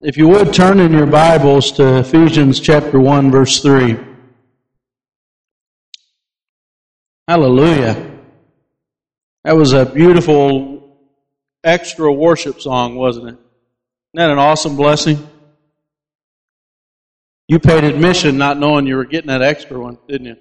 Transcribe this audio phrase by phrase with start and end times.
[0.00, 3.98] If you would turn in your Bibles to Ephesians chapter 1 verse 3.
[7.26, 8.20] Hallelujah.
[9.42, 11.00] That was a beautiful
[11.64, 13.32] extra worship song, wasn't it?
[13.32, 13.40] Isn't
[14.14, 15.28] that an awesome blessing?
[17.48, 20.38] You paid admission not knowing you were getting that extra one, didn't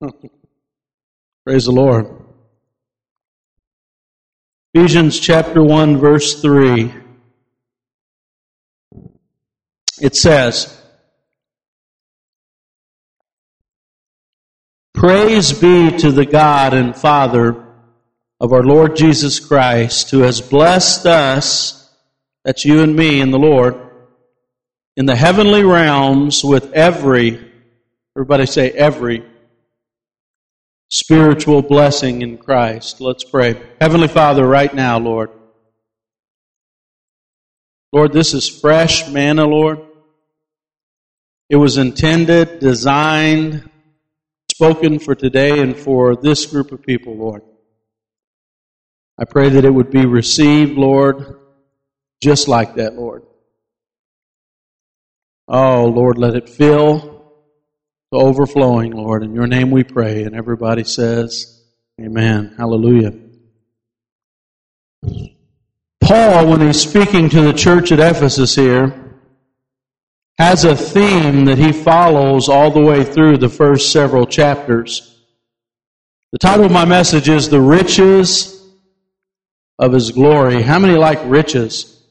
[0.00, 0.10] you?
[1.46, 2.08] Praise the Lord.
[4.74, 6.92] Ephesians chapter 1 verse 3.
[10.02, 10.82] It says,
[14.92, 17.64] Praise be to the God and Father
[18.40, 21.88] of our Lord Jesus Christ, who has blessed us,
[22.44, 23.76] that's you and me and the Lord,
[24.96, 27.52] in the heavenly realms with every,
[28.16, 29.24] everybody say every,
[30.90, 33.00] spiritual blessing in Christ.
[33.00, 33.54] Let's pray.
[33.80, 35.30] Heavenly Father, right now, Lord,
[37.92, 39.78] Lord, this is fresh manna, Lord.
[41.52, 43.68] It was intended, designed,
[44.50, 47.42] spoken for today and for this group of people, Lord.
[49.18, 51.38] I pray that it would be received, Lord,
[52.22, 53.24] just like that, Lord.
[55.46, 57.00] Oh, Lord, let it fill
[58.12, 59.22] to overflowing, Lord.
[59.22, 60.22] In your name we pray.
[60.22, 61.62] And everybody says,
[62.00, 62.54] Amen.
[62.56, 63.12] Hallelujah.
[66.02, 69.01] Paul, when he's speaking to the church at Ephesus here,
[70.42, 75.16] has a theme that he follows all the way through the first several chapters.
[76.32, 78.60] The title of my message is The Riches
[79.78, 80.60] of His Glory.
[80.60, 82.02] How many like riches?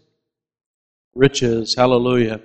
[1.14, 1.76] Riches.
[1.76, 2.40] Hallelujah.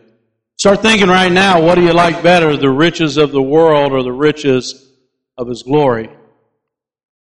[0.58, 4.02] Start thinking right now, what do you like better, the riches of the world or
[4.02, 4.90] the riches
[5.38, 6.10] of His glory?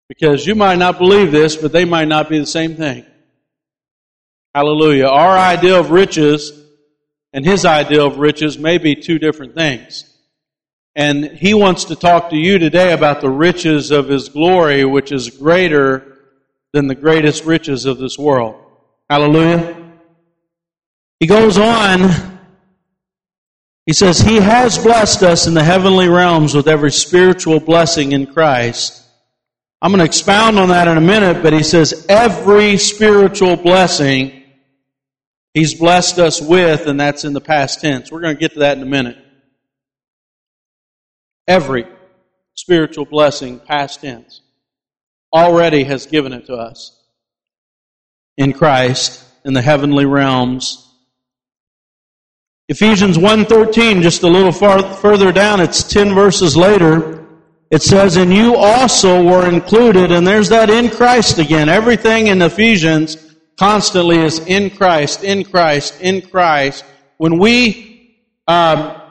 [0.07, 3.05] Because you might not believe this, but they might not be the same thing.
[4.55, 5.07] Hallelujah.
[5.07, 6.62] Our idea of riches
[7.33, 10.09] and his idea of riches may be two different things.
[10.95, 15.11] And he wants to talk to you today about the riches of his glory, which
[15.11, 16.17] is greater
[16.71, 18.55] than the greatest riches of this world.
[19.09, 19.75] Hallelujah.
[21.19, 22.39] He goes on.
[23.85, 28.27] He says, He has blessed us in the heavenly realms with every spiritual blessing in
[28.27, 29.03] Christ.
[29.83, 34.42] I'm going to expound on that in a minute, but he says, every spiritual blessing
[35.53, 38.11] He's blessed us with, and that's in the past tense.
[38.11, 39.17] We're going to get to that in a minute.
[41.47, 41.85] Every
[42.55, 44.41] spiritual blessing, past tense,
[45.31, 46.97] already has given it to us
[48.37, 50.79] in Christ in the heavenly realms.
[52.69, 57.25] Ephesians 1:13 just a little far, further down it's 10 verses later
[57.69, 62.41] it says and you also were included and there's that in Christ again everything in
[62.41, 63.17] Ephesians
[63.57, 66.83] constantly is in Christ, in Christ, in Christ.
[67.17, 69.01] When we um,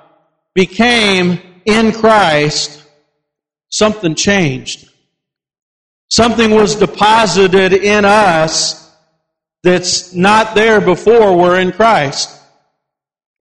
[0.54, 2.84] became in Christ,
[3.70, 4.88] something changed.
[6.10, 8.94] Something was deposited in us
[9.62, 12.38] that's not there before we're in Christ.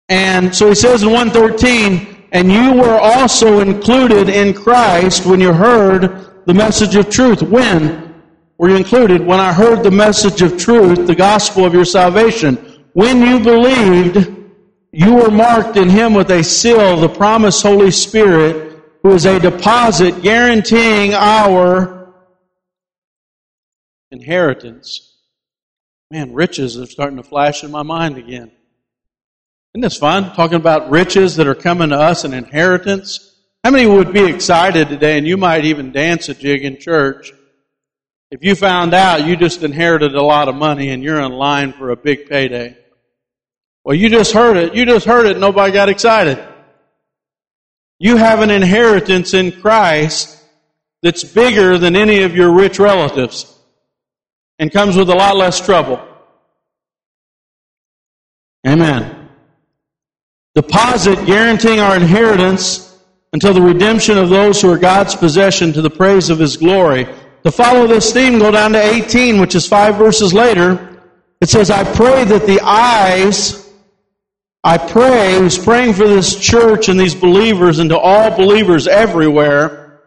[0.09, 5.53] And so he says in 113, and you were also included in Christ when you
[5.53, 7.43] heard the message of truth.
[7.43, 8.12] When?
[8.63, 12.55] Were included when I heard the message of truth, the gospel of your salvation.
[12.93, 14.37] When you believed,
[14.93, 19.41] you were marked in him with a seal, the promised Holy Spirit, who is a
[19.41, 22.15] deposit guaranteeing our
[24.13, 25.13] inheritance.
[26.13, 28.53] Man, riches are starting to flash in my mind again.
[29.75, 30.37] Isn't this fun?
[30.37, 33.35] Talking about riches that are coming to us, an inheritance.
[33.65, 37.33] How many would be excited today, and you might even dance a jig in church,
[38.33, 41.75] if you found out you just inherited a lot of money and you're in line
[41.75, 42.75] for a big payday,
[43.85, 44.75] well, you just heard it.
[44.75, 45.37] You just heard it.
[45.39, 46.43] Nobody got excited.
[47.99, 50.43] You have an inheritance in Christ
[51.03, 53.55] that's bigger than any of your rich relatives
[54.59, 56.01] and comes with a lot less trouble.
[58.67, 59.29] Amen.
[60.55, 62.99] Deposit guaranteeing our inheritance
[63.35, 67.07] until the redemption of those who are God's possession to the praise of His glory.
[67.45, 71.01] To follow this theme, go down to 18, which is five verses later.
[71.41, 73.69] It says, I pray that the eyes,
[74.63, 80.01] I pray, who's praying for this church and these believers and to all believers everywhere.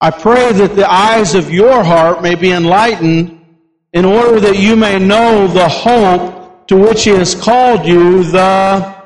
[0.00, 3.40] I pray that the eyes of your heart may be enlightened
[3.92, 8.96] in order that you may know the hope to which He has called you, the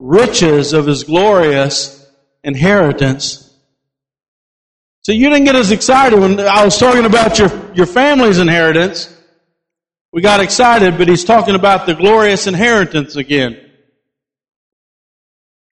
[0.00, 2.04] riches of His glorious
[2.42, 3.43] inheritance
[5.04, 9.14] so you didn't get as excited when I was talking about your, your family's inheritance.
[10.12, 13.60] We got excited, but he's talking about the glorious inheritance again.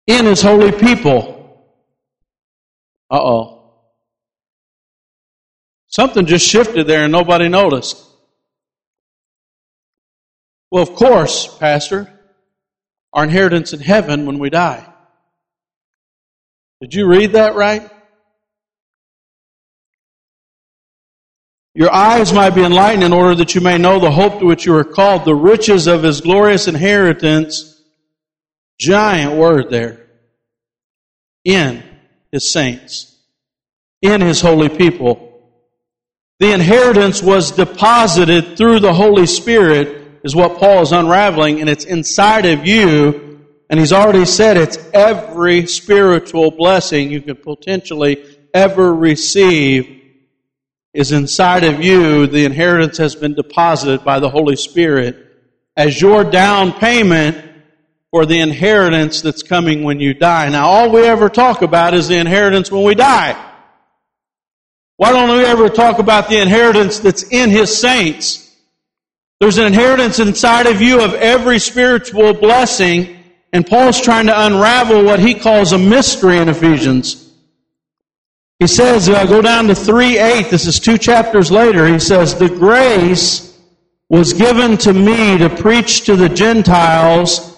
[0.05, 1.65] In his holy people.
[3.11, 3.73] Uh oh.
[5.87, 8.01] Something just shifted there and nobody noticed.
[10.71, 12.13] Well, of course, Pastor,
[13.11, 14.87] our inheritance in heaven when we die.
[16.79, 17.89] Did you read that right?
[21.77, 24.65] Your eyes might be enlightened in order that you may know the hope to which
[24.65, 27.79] you are called, the riches of his glorious inheritance.
[28.79, 30.07] Giant word there.
[31.45, 31.83] In
[32.31, 33.15] his saints.
[34.01, 35.39] In his holy people.
[36.39, 41.85] The inheritance was deposited through the Holy Spirit is what Paul is unraveling, and it's
[41.85, 43.45] inside of you.
[43.69, 49.96] And he's already said it's every spiritual blessing you could potentially ever receive
[50.97, 52.25] is inside of you.
[52.25, 55.15] The inheritance has been deposited by the Holy Spirit
[55.75, 57.37] as your down payment
[58.09, 60.49] for the inheritance that's coming when you die.
[60.49, 63.35] Now, all we ever talk about is the inheritance when we die.
[64.95, 68.51] Why don't we ever talk about the inheritance that's in His saints?
[69.39, 73.23] There's an inheritance inside of you of every spiritual blessing,
[73.53, 77.26] and Paul's trying to unravel what he calls a mystery in Ephesians.
[78.59, 82.35] He says, uh, go down to 3 8, this is two chapters later, he says,
[82.35, 83.57] The grace
[84.09, 87.55] was given to me to preach to the Gentiles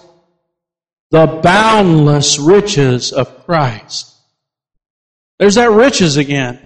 [1.10, 4.14] the boundless riches of Christ.
[5.38, 6.64] There's that riches again.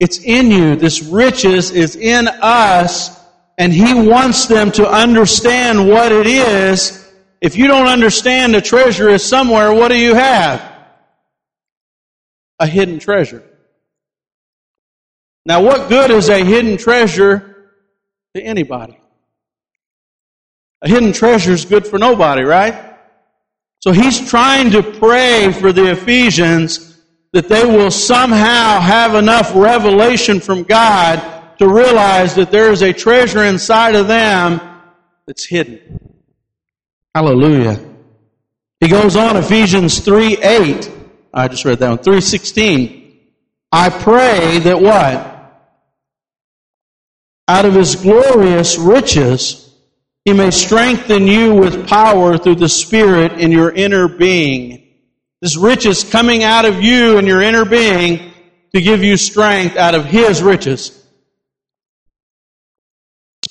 [0.00, 0.76] It's in you.
[0.76, 3.20] This riches is in us
[3.58, 7.00] and He wants them to understand what it is.
[7.40, 10.73] If you don't understand the treasure is somewhere, what do you have?
[12.58, 13.42] A hidden treasure.
[15.46, 17.70] Now, what good is a hidden treasure
[18.34, 18.98] to anybody?
[20.82, 22.94] A hidden treasure is good for nobody, right?
[23.80, 26.98] So he's trying to pray for the Ephesians
[27.32, 32.92] that they will somehow have enough revelation from God to realize that there is a
[32.92, 34.60] treasure inside of them
[35.26, 36.14] that's hidden.
[37.14, 37.78] Hallelujah.
[38.80, 40.90] He goes on, Ephesians 3 8.
[41.34, 41.98] I just read that one.
[41.98, 43.20] 316.
[43.72, 45.32] I pray that what?
[47.48, 49.68] Out of his glorious riches,
[50.24, 54.94] he may strengthen you with power through the Spirit in your inner being.
[55.42, 58.32] This riches coming out of you and your inner being
[58.72, 61.04] to give you strength out of his riches.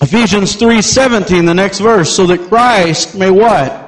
[0.01, 3.82] Ephesians 3:17, the next verse, so that Christ may what?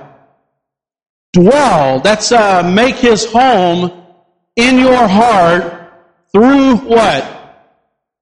[1.36, 2.00] Dwell.
[2.00, 4.06] That's uh, make his home
[4.56, 5.92] in your heart
[6.32, 7.24] through what?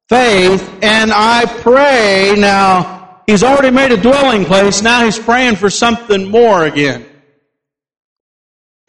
[0.09, 0.67] Faith.
[0.81, 6.29] And I pray now, he's already made a dwelling place, now he's praying for something
[6.29, 7.05] more again.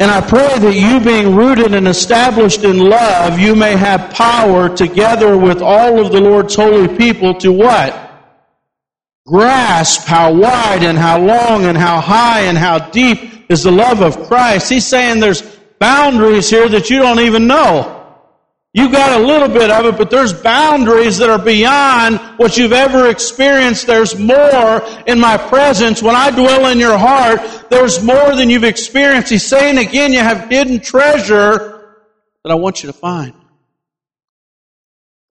[0.01, 4.75] And I pray that you being rooted and established in love, you may have power
[4.75, 8.05] together with all of the Lord's holy people to what?
[9.27, 14.01] grasp how wide and how long and how high and how deep is the love
[14.01, 14.71] of Christ.
[14.71, 15.43] He's saying there's
[15.79, 18.03] boundaries here that you don't even know.
[18.73, 22.73] You got a little bit of it, but there's boundaries that are beyond what you've
[22.73, 23.87] ever experienced.
[23.87, 26.03] There's more in my presence.
[26.03, 29.31] When I dwell in your heart, there's more than you've experienced.
[29.31, 31.97] He's saying again, you have hidden treasure
[32.43, 33.35] that I want you to find.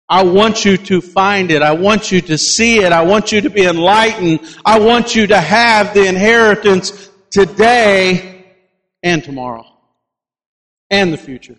[0.09, 1.61] I want you to find it.
[1.61, 2.91] I want you to see it.
[2.91, 4.41] I want you to be enlightened.
[4.65, 8.45] I want you to have the inheritance today
[9.03, 9.65] and tomorrow
[10.89, 11.57] and the future.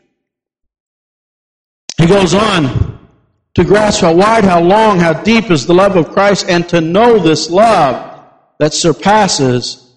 [1.97, 3.09] He goes on
[3.55, 6.81] to grasp how wide, how long, how deep is the love of Christ and to
[6.81, 8.25] know this love
[8.59, 9.93] that surpasses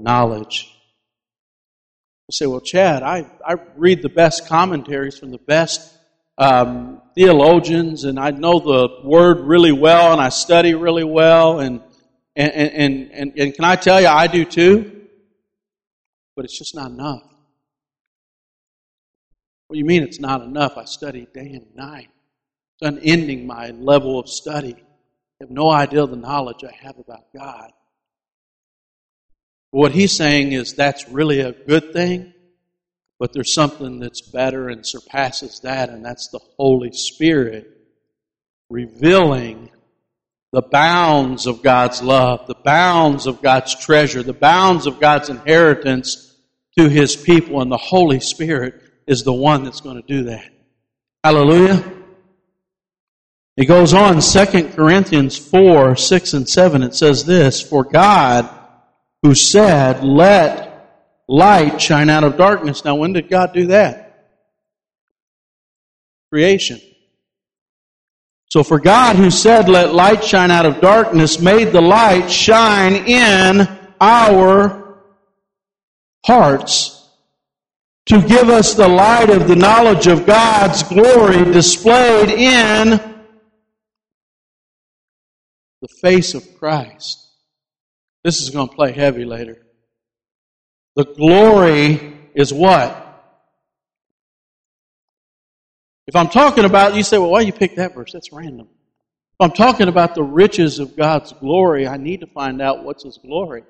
[0.00, 0.72] knowledge.
[2.28, 5.96] You say, well, Chad, I, I read the best commentaries from the best
[6.38, 11.80] um, theologians, and I know the Word really well, and I study really well, and
[12.36, 14.92] and and and, and can I tell you, I do too.
[16.36, 17.22] But it's just not enough.
[19.66, 20.76] What do you mean it's not enough?
[20.76, 22.08] I study day and night.
[22.78, 24.76] It's unending my level of study.
[24.76, 27.70] I have no idea the knowledge I have about God.
[29.70, 32.32] What he's saying is that's really a good thing,
[33.18, 37.66] but there's something that's better and surpasses that, and that's the Holy Spirit
[38.70, 39.70] revealing
[40.56, 46.34] the bounds of God's love, the bounds of God's treasure, the bounds of God's inheritance
[46.78, 50.50] to His people, and the Holy Spirit is the one that's going to do that.
[51.22, 51.84] Hallelujah.
[53.56, 58.48] He goes on, 2 Corinthians 4, 6 and 7, it says this, For God,
[59.22, 60.90] who said, Let
[61.28, 62.82] light shine out of darkness.
[62.82, 64.30] Now, when did God do that?
[66.32, 66.80] Creation.
[68.48, 72.94] So for God who said, let light shine out of darkness, made the light shine
[72.94, 73.68] in
[74.00, 75.00] our
[76.24, 76.92] hearts
[78.06, 82.90] to give us the light of the knowledge of God's glory displayed in
[85.82, 87.28] the face of Christ.
[88.22, 89.66] This is going to play heavy later.
[90.94, 93.05] The glory is what?
[96.06, 98.12] If I'm talking about, you say, well, why you pick that verse?
[98.12, 98.68] That's random.
[98.68, 103.02] If I'm talking about the riches of God's glory, I need to find out what's
[103.04, 103.64] His glory.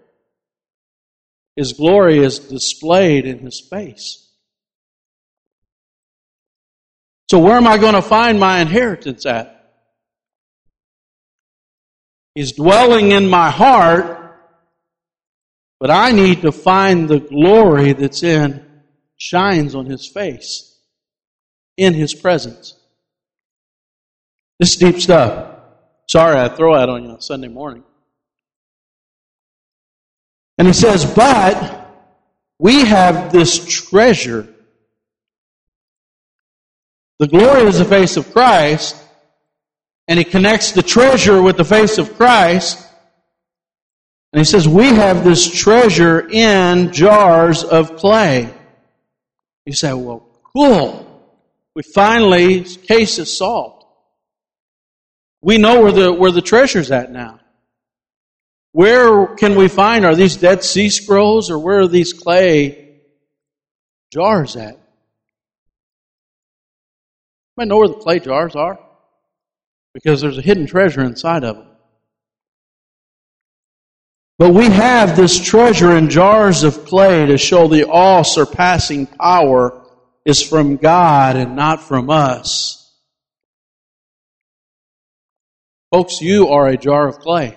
[1.56, 4.22] His glory is displayed in His face.
[7.30, 9.52] So where am I going to find my inheritance at?
[12.34, 14.38] He's dwelling in my heart,
[15.80, 18.64] but I need to find the glory that's in,
[19.16, 20.75] shines on His face
[21.76, 22.74] in His presence.
[24.58, 25.54] This is deep stuff.
[26.08, 27.84] Sorry I throw that on you on Sunday morning.
[30.58, 31.86] And he says, but
[32.58, 34.48] we have this treasure.
[37.18, 38.96] The glory is the face of Christ,
[40.08, 42.82] and he connects the treasure with the face of Christ.
[44.32, 48.52] And he says, we have this treasure in jars of clay.
[49.66, 51.05] You say, well, cool.
[51.76, 53.84] We finally, case is solved.
[55.42, 57.38] We know where the, where the treasure's at now.
[58.72, 63.02] Where can we find, are these Dead Sea Scrolls or where are these clay
[64.10, 64.80] jars at?
[67.60, 68.78] I know where the clay jars are
[69.92, 71.68] because there's a hidden treasure inside of them.
[74.38, 79.85] But we have this treasure in jars of clay to show the all surpassing power
[80.26, 82.92] is from God and not from us.
[85.92, 87.56] Folks, you are a jar of clay.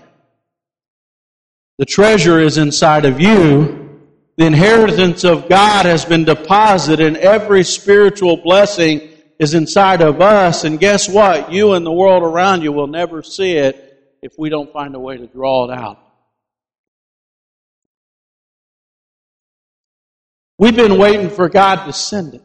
[1.80, 4.00] The treasure is inside of you.
[4.38, 9.10] The inheritance of God has been deposited and every spiritual blessing
[9.40, 10.64] is inside of us.
[10.64, 11.52] And guess what?
[11.52, 13.86] You and the world around you will never see it
[14.22, 16.00] if we don't find a way to draw it out.
[20.60, 22.44] We've been waiting for God to send it.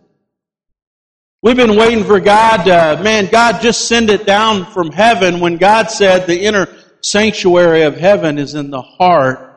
[1.44, 5.58] We've been waiting for God, uh, man, God just send it down from heaven when
[5.58, 6.68] God said the inner
[7.02, 9.54] sanctuary of heaven is in the heart,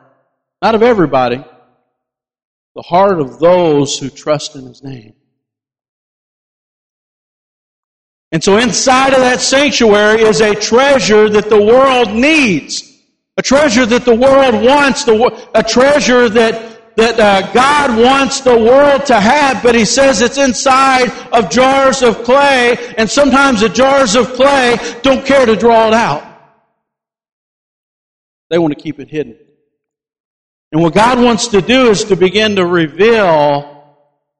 [0.60, 1.42] not of everybody,
[2.74, 5.14] the heart of those who trust in His name.
[8.32, 12.84] And so inside of that sanctuary is a treasure that the world needs.
[13.38, 15.08] A treasure that the world wants,
[15.54, 20.36] a treasure that that uh, God wants the world to have, but He says it's
[20.36, 25.86] inside of jars of clay, and sometimes the jars of clay don't care to draw
[25.86, 26.24] it out.
[28.50, 29.38] They want to keep it hidden.
[30.72, 33.94] And what God wants to do is to begin to reveal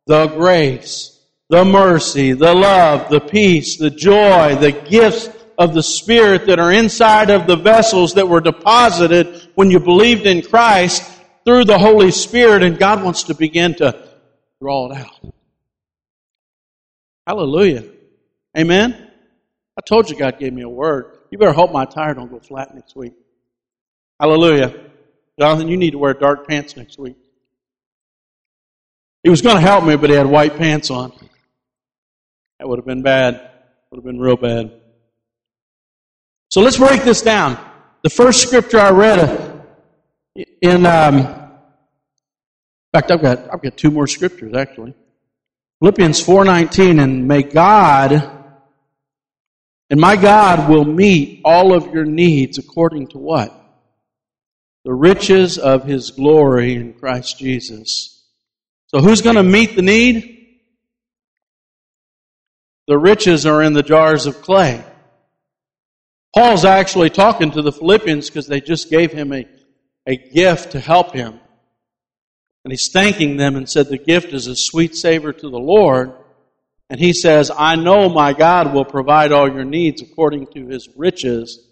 [0.09, 1.17] the grace,
[1.49, 6.73] the mercy, the love, the peace, the joy, the gifts of the Spirit that are
[6.73, 11.18] inside of the vessels that were deposited when you believed in Christ
[11.49, 14.07] through the Holy Spirit, and God wants to begin to
[14.61, 15.33] draw it out.
[17.27, 17.85] Hallelujah.
[18.55, 19.11] Amen.
[19.75, 21.17] I told you God gave me a word.
[21.31, 23.15] You better hope my tire don't go flat next week.
[24.21, 24.79] Hallelujah.
[25.41, 27.17] Jonathan, you need to wear dark pants next week.
[29.23, 31.15] He was going to help me, but he had white pants on.
[32.59, 33.53] That would have been bad.
[33.91, 34.71] Would have been real bad.
[36.51, 37.59] So let's break this down.
[38.03, 39.55] The first scripture I read uh,
[40.61, 41.38] in um,
[42.93, 44.95] in fact, I've got, I've got two more scriptures actually.
[45.81, 48.39] Philippians 4:19 and may God
[49.91, 53.55] and my God will meet all of your needs according to what?
[54.85, 58.27] The riches of his glory in Christ Jesus.
[58.89, 60.47] So who's going to meet the need?
[62.87, 64.85] The riches are in the jars of clay.
[66.35, 69.47] Paul's actually talking to the Philippians because they just gave him a,
[70.07, 71.41] a gift to help him.
[72.69, 76.13] And he's thanking them and said, The gift is a sweet savor to the Lord.
[76.91, 80.87] And he says, I know my God will provide all your needs according to his
[80.95, 81.67] riches,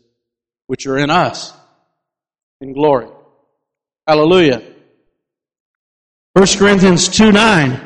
[0.69, 1.53] which are in us
[2.63, 3.09] in glory.
[4.07, 4.63] Hallelujah.
[6.33, 7.79] 1 Corinthians 2 9.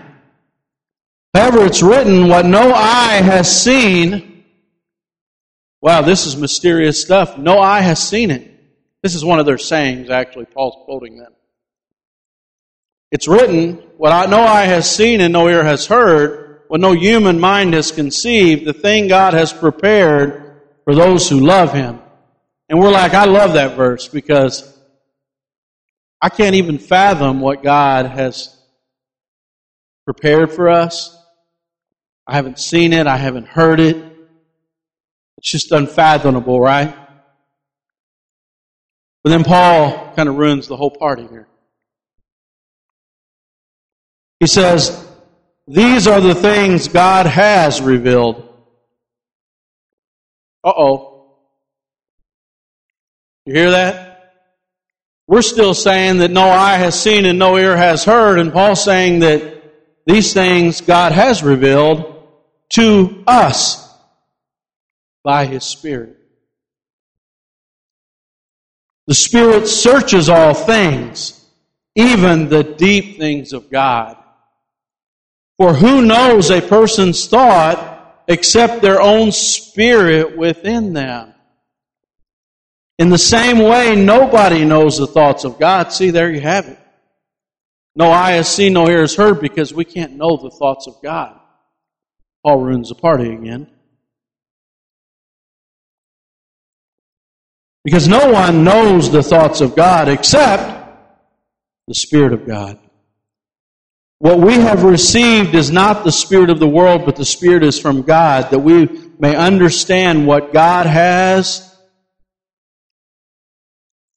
[1.34, 4.44] However, it's written, What no eye has seen,
[5.80, 7.36] Wow, this is mysterious stuff.
[7.36, 8.48] No eye has seen it.
[9.02, 10.44] This is one of their sayings, actually.
[10.44, 11.32] Paul's quoting them.
[13.10, 16.92] It's written, what I, no eye has seen and no ear has heard, what no
[16.92, 22.00] human mind has conceived, the thing God has prepared for those who love Him.
[22.68, 24.78] And we're like, I love that verse because
[26.22, 28.56] I can't even fathom what God has
[30.04, 31.16] prepared for us.
[32.26, 33.08] I haven't seen it.
[33.08, 33.96] I haven't heard it.
[35.38, 36.94] It's just unfathomable, right?
[39.24, 41.48] But then Paul kind of ruins the whole party here.
[44.40, 45.06] He says,
[45.68, 48.48] These are the things God has revealed.
[50.64, 51.36] Uh oh.
[53.44, 54.34] You hear that?
[55.26, 58.82] We're still saying that no eye has seen and no ear has heard, and Paul's
[58.82, 59.62] saying that
[60.04, 62.26] these things God has revealed
[62.70, 63.88] to us
[65.22, 66.16] by His Spirit.
[69.06, 71.44] The Spirit searches all things,
[71.94, 74.16] even the deep things of God.
[75.60, 81.34] For who knows a person's thought except their own spirit within them?
[82.98, 85.92] In the same way, nobody knows the thoughts of God.
[85.92, 86.78] See, there you have it.
[87.94, 90.94] No eye has seen, no ear has heard, because we can't know the thoughts of
[91.02, 91.38] God.
[92.42, 93.70] Paul ruins the party again.
[97.84, 100.88] Because no one knows the thoughts of God except
[101.86, 102.78] the Spirit of God.
[104.20, 107.80] What we have received is not the Spirit of the world, but the Spirit is
[107.80, 108.86] from God, that we
[109.18, 111.66] may understand what God has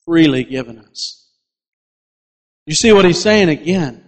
[0.05, 1.25] freely given us.
[2.65, 4.03] You see what he's saying again?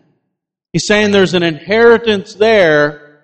[0.73, 3.23] He's saying there's an inheritance there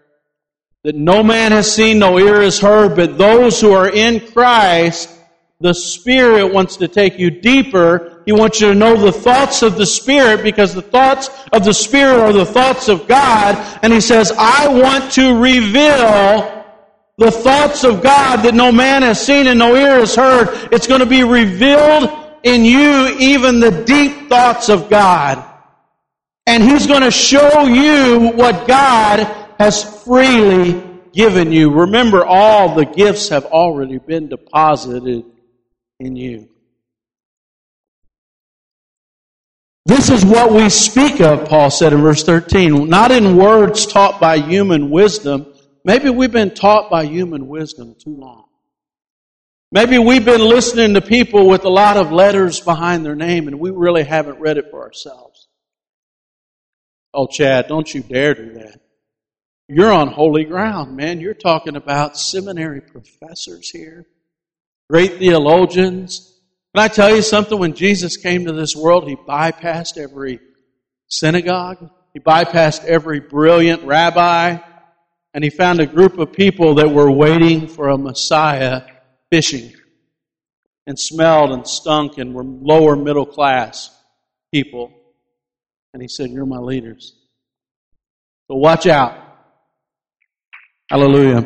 [0.86, 5.10] that no man has seen, no ear has heard, but those who are in Christ
[5.62, 8.11] the Spirit wants to take you deeper.
[8.26, 11.74] He wants you to know the thoughts of the Spirit because the thoughts of the
[11.74, 13.56] Spirit are the thoughts of God.
[13.82, 16.62] And He says, I want to reveal
[17.18, 20.70] the thoughts of God that no man has seen and no ear has heard.
[20.72, 22.10] It's going to be revealed
[22.44, 25.48] in you even the deep thoughts of God.
[26.48, 29.20] And He's going to show you what God
[29.60, 31.72] has freely given you.
[31.72, 35.24] Remember, all the gifts have already been deposited
[36.00, 36.51] in you.
[39.86, 44.20] This is what we speak of, Paul said in verse 13, not in words taught
[44.20, 45.54] by human wisdom.
[45.84, 48.46] Maybe we've been taught by human wisdom too long.
[49.72, 53.60] Maybe we've been listening to people with a lot of letters behind their name and
[53.60, 55.48] we really haven't read it for ourselves.
[57.14, 58.82] Oh, Chad, don't you dare do that.
[59.68, 61.22] You're on holy ground, man.
[61.22, 64.06] You're talking about seminary professors here
[64.92, 66.31] great theologians.
[66.74, 67.60] Can I tell you something?
[67.60, 70.40] When Jesus came to this world, he bypassed every
[71.10, 74.58] synagogue, he bypassed every brilliant rabbi,
[75.34, 78.84] and he found a group of people that were waiting for a Messiah
[79.30, 79.74] fishing
[80.88, 83.90] and smelled and stunk and were lower middle class
[84.54, 84.94] people.
[85.94, 87.16] And he said, You're my leaders.
[88.50, 89.18] So watch out.
[90.90, 91.46] Hallelujah.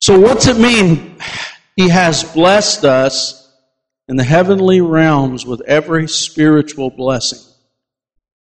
[0.00, 1.18] So what's it mean?
[1.78, 3.48] He has blessed us
[4.08, 7.38] in the heavenly realms with every spiritual blessing.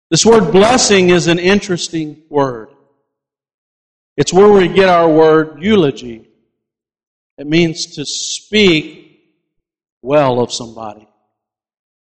[0.09, 2.68] This word blessing is an interesting word.
[4.16, 6.28] It's where we get our word eulogy.
[7.38, 9.20] It means to speak
[10.00, 11.09] well of somebody.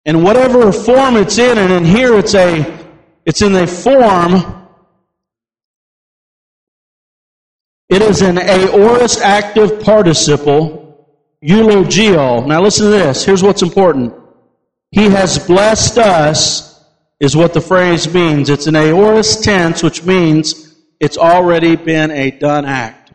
[0.06, 2.88] And whatever form it's in, and in here it's a,
[3.26, 4.62] it's in a form
[7.92, 10.81] It is an aorist active participle,
[11.44, 12.46] eulogio.
[12.46, 13.26] Now listen to this.
[13.26, 14.14] Here's what's important.
[14.92, 16.72] He has blessed us
[17.20, 18.50] is what the phrase means.
[18.50, 23.14] It's an aorist tense, which means it's already been a done act.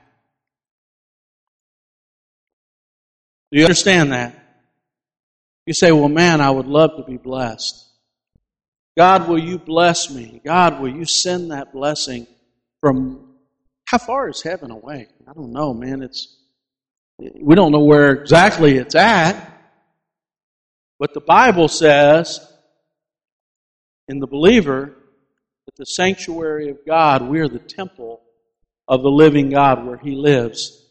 [3.53, 4.35] Do you understand that?
[5.67, 7.85] You say, well, man, I would love to be blessed.
[8.97, 10.41] God, will you bless me?
[10.45, 12.27] God, will you send that blessing
[12.81, 13.35] from
[13.85, 15.09] how far is heaven away?
[15.29, 16.03] I don't know, man.
[16.03, 16.37] It's
[17.19, 19.53] we don't know where exactly it's at.
[20.99, 22.41] But the Bible says
[24.09, 24.95] in the believer
[25.67, 28.23] that the sanctuary of God, we are the temple
[28.89, 30.85] of the living God where He lives.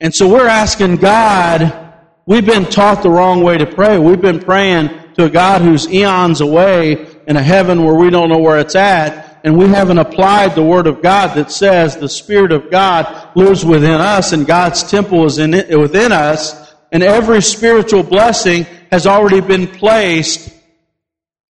[0.00, 1.94] And so we're asking God,
[2.26, 3.98] we've been taught the wrong way to pray.
[3.98, 8.28] We've been praying to a God who's eons away in a heaven where we don't
[8.28, 12.08] know where it's at and we haven't applied the Word of God that says the
[12.08, 17.02] Spirit of God lives within us and God's temple is in it, within us and
[17.02, 20.50] every spiritual blessing has already been placed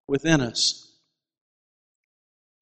[0.07, 0.93] within us.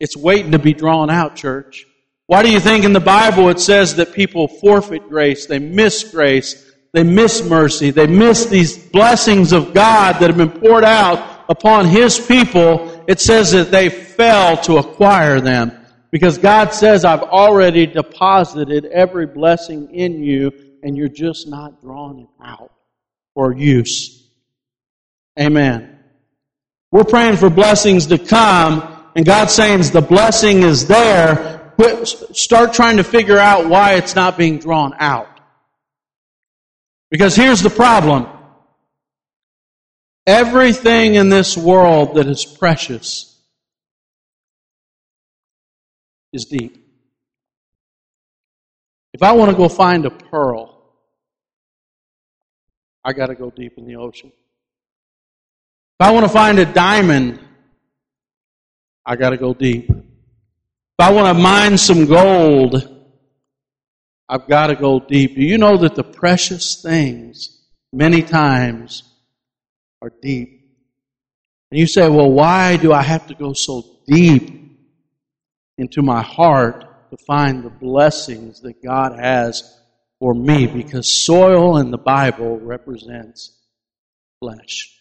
[0.01, 1.87] It's waiting to be drawn out, church.
[2.27, 6.05] Why do you think in the Bible it says that people forfeit grace, they miss
[6.05, 11.45] grace, they miss mercy, they miss these blessings of God that have been poured out
[11.49, 12.88] upon His people?
[13.09, 15.73] It says that they fell to acquire them.
[16.11, 22.21] Because God says, I've already deposited every blessing in you, and you're just not drawing
[22.21, 22.73] it out
[23.35, 24.31] for use.
[25.41, 25.99] Amen.
[26.93, 31.73] We're praying for blessings to come, and God's saying the blessing is there,
[32.33, 35.29] start trying to figure out why it's not being drawn out.
[37.11, 38.27] Because here's the problem.
[40.29, 43.35] Everything in this world that is precious
[46.35, 46.85] is deep.
[49.15, 50.85] If I want to go find a pearl,
[53.03, 54.31] I got to go deep in the ocean.
[55.99, 57.41] If I want to find a diamond,
[59.07, 59.89] I got to go deep.
[59.89, 62.87] If I want to mine some gold,
[64.29, 65.37] I've got to go deep.
[65.37, 67.63] Do you know that the precious things
[67.95, 69.05] many times
[70.03, 70.59] are deep?
[71.71, 74.79] And you say, well, why do I have to go so deep
[75.77, 79.79] into my heart to find the blessings that God has
[80.19, 80.67] for me?
[80.67, 83.55] Because soil in the Bible represents
[84.41, 84.95] flesh.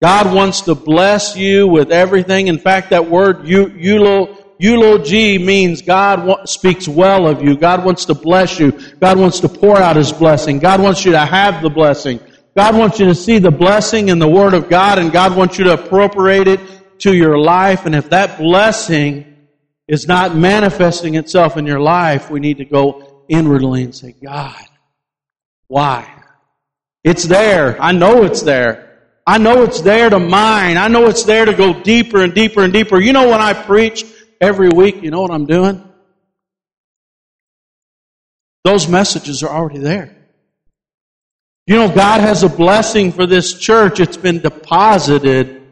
[0.00, 2.48] God wants to bless you with everything.
[2.48, 7.56] In fact, that word eulo, eulogy means God speaks well of you.
[7.56, 8.72] God wants to bless you.
[8.98, 10.58] God wants to pour out His blessing.
[10.58, 12.20] God wants you to have the blessing.
[12.56, 15.58] God wants you to see the blessing in the Word of God and God wants
[15.58, 16.60] you to appropriate it
[17.00, 17.86] to your life.
[17.86, 19.48] And if that blessing
[19.88, 24.64] is not manifesting itself in your life, we need to go inwardly and say, God,
[25.66, 26.08] why?
[27.02, 27.80] It's there.
[27.80, 28.88] I know it's there.
[29.26, 30.76] I know it's there to mine.
[30.76, 33.00] I know it's there to go deeper and deeper and deeper.
[33.00, 34.04] You know when I preach
[34.40, 35.82] every week, you know what I'm doing?
[38.64, 40.21] Those messages are already there.
[41.66, 44.00] You know, God has a blessing for this church.
[44.00, 45.62] It's been deposited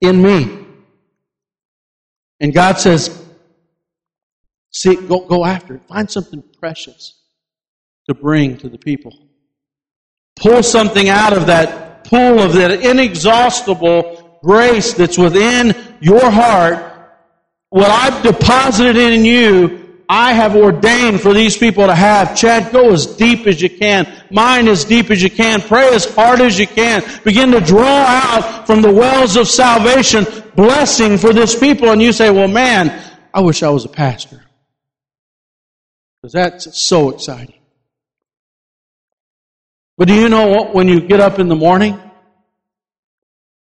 [0.00, 0.66] in me.
[2.40, 3.24] And God says,
[4.70, 5.82] see, go, go after it.
[5.88, 7.20] Find something precious
[8.08, 9.16] to bring to the people.
[10.36, 16.94] Pull something out of that pool of that inexhaustible grace that's within your heart,
[17.70, 22.34] what I've deposited in you, I have ordained for these people to have.
[22.34, 24.10] Chad, go as deep as you can.
[24.30, 25.60] Mine as deep as you can.
[25.60, 27.04] Pray as hard as you can.
[27.24, 31.90] Begin to draw out from the wells of salvation blessing for this people.
[31.90, 33.02] And you say, well, man,
[33.34, 34.42] I wish I was a pastor.
[36.22, 37.60] Because that's so exciting.
[39.98, 42.00] But do you know what, when you get up in the morning,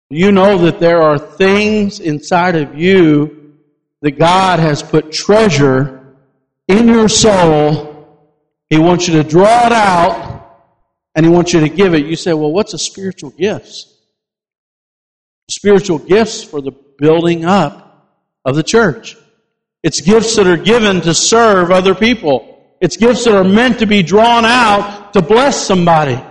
[0.09, 3.53] you know that there are things inside of you
[4.01, 6.00] that God has put treasure
[6.71, 7.89] in your soul.
[8.69, 10.31] He wants you to draw it out
[11.13, 12.05] and He wants you to give it.
[12.05, 13.93] You say, well, what's a spiritual gifts?
[15.49, 19.17] Spiritual gifts for the building up of the church.
[19.83, 22.47] It's gifts that are given to serve other people.
[22.79, 26.21] It's gifts that are meant to be drawn out to bless somebody.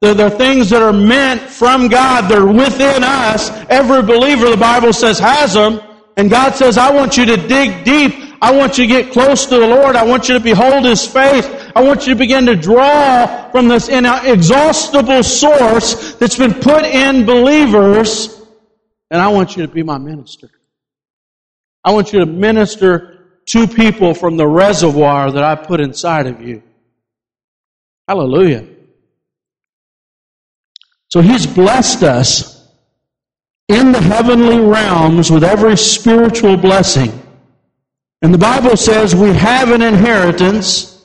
[0.00, 2.28] They're, they're things that are meant from God.
[2.30, 3.50] They're within us.
[3.68, 5.80] Every believer, the Bible says, has them.
[6.16, 8.31] And God says, I want you to dig deep.
[8.42, 9.94] I want you to get close to the Lord.
[9.94, 11.46] I want you to behold His face.
[11.76, 17.24] I want you to begin to draw from this inexhaustible source that's been put in
[17.24, 18.42] believers.
[19.12, 20.50] And I want you to be my minister.
[21.84, 26.42] I want you to minister to people from the reservoir that I put inside of
[26.42, 26.64] you.
[28.08, 28.66] Hallelujah.
[31.10, 32.68] So He's blessed us
[33.68, 37.21] in the heavenly realms with every spiritual blessing.
[38.22, 41.04] And the Bible says we have an inheritance.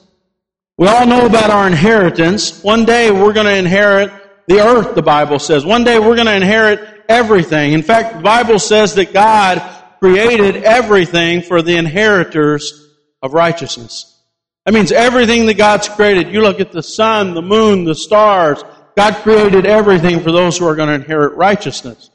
[0.78, 2.62] We all know about our inheritance.
[2.62, 4.12] One day we're going to inherit
[4.48, 5.66] the earth, the Bible says.
[5.66, 7.74] One day we're going to inherit everything.
[7.74, 9.64] In fact, the Bible says that God
[10.00, 12.88] created everything for the inheritors
[13.24, 14.22] of righteousness.
[14.66, 16.32] That means everything that God's created.
[16.32, 18.62] You look at the sun, the moon, the stars.
[18.96, 22.12] God created everything for those who are going to inherit righteousness.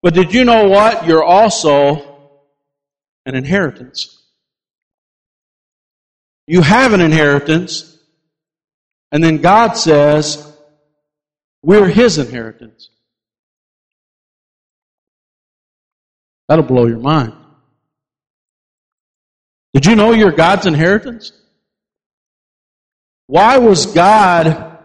[0.00, 1.06] But did you know what?
[1.06, 2.16] You're also
[3.26, 4.17] an inheritance.
[6.50, 7.94] You have an inheritance,
[9.12, 10.50] and then God says,
[11.62, 12.88] we're His inheritance.
[16.48, 17.34] That'll blow your mind.
[19.74, 21.32] Did you know you're God's inheritance?
[23.26, 24.78] Why was God,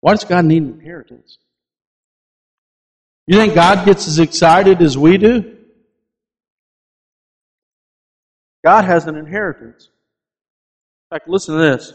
[0.00, 1.38] why does God need an inheritance?
[3.26, 5.56] You think God gets as excited as we do?
[8.64, 9.88] God has an inheritance.
[11.14, 11.92] Fact, listen to this.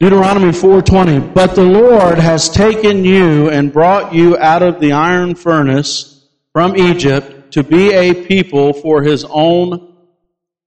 [0.00, 5.34] Deuteronomy 4:20 But the Lord has taken you and brought you out of the iron
[5.34, 9.96] furnace from Egypt to be a people for his own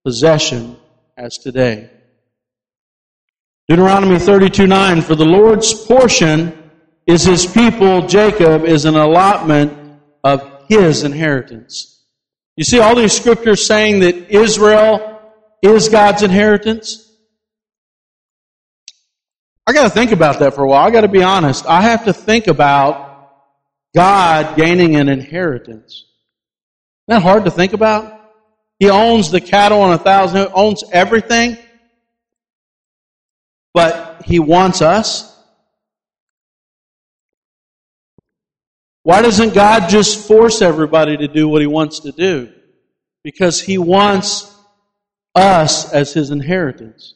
[0.06, 0.78] possession
[1.18, 1.90] as today.
[3.68, 6.54] Deuteronomy 32:9 For the Lord's portion
[7.08, 9.74] is his people Jacob is an allotment
[10.24, 11.93] of his inheritance.
[12.56, 15.22] You see all these scriptures saying that Israel
[15.62, 17.10] is God's inheritance?
[19.66, 20.86] I got to think about that for a while.
[20.86, 21.66] I got to be honest.
[21.66, 23.32] I have to think about
[23.96, 26.06] God gaining an inheritance.
[27.08, 28.22] Isn't that hard to think about?
[28.80, 31.58] He owns the cattle on a thousand, owns everything.
[33.74, 35.33] But he wants us.
[39.04, 42.52] Why doesn't God just force everybody to do what he wants to do?
[43.24, 44.54] Because he wants
[45.36, 47.16] us as his inheritance.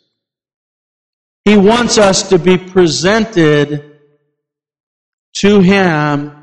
[1.47, 4.00] He wants us to be presented
[5.36, 6.36] to Him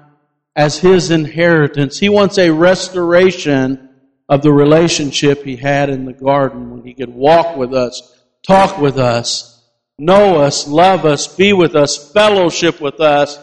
[0.57, 1.99] as His inheritance.
[1.99, 3.91] He wants a restoration
[4.31, 8.79] of the relationship He had in the garden when He could walk with us, talk
[8.79, 9.63] with us,
[9.99, 13.39] know us, love us, be with us, fellowship with us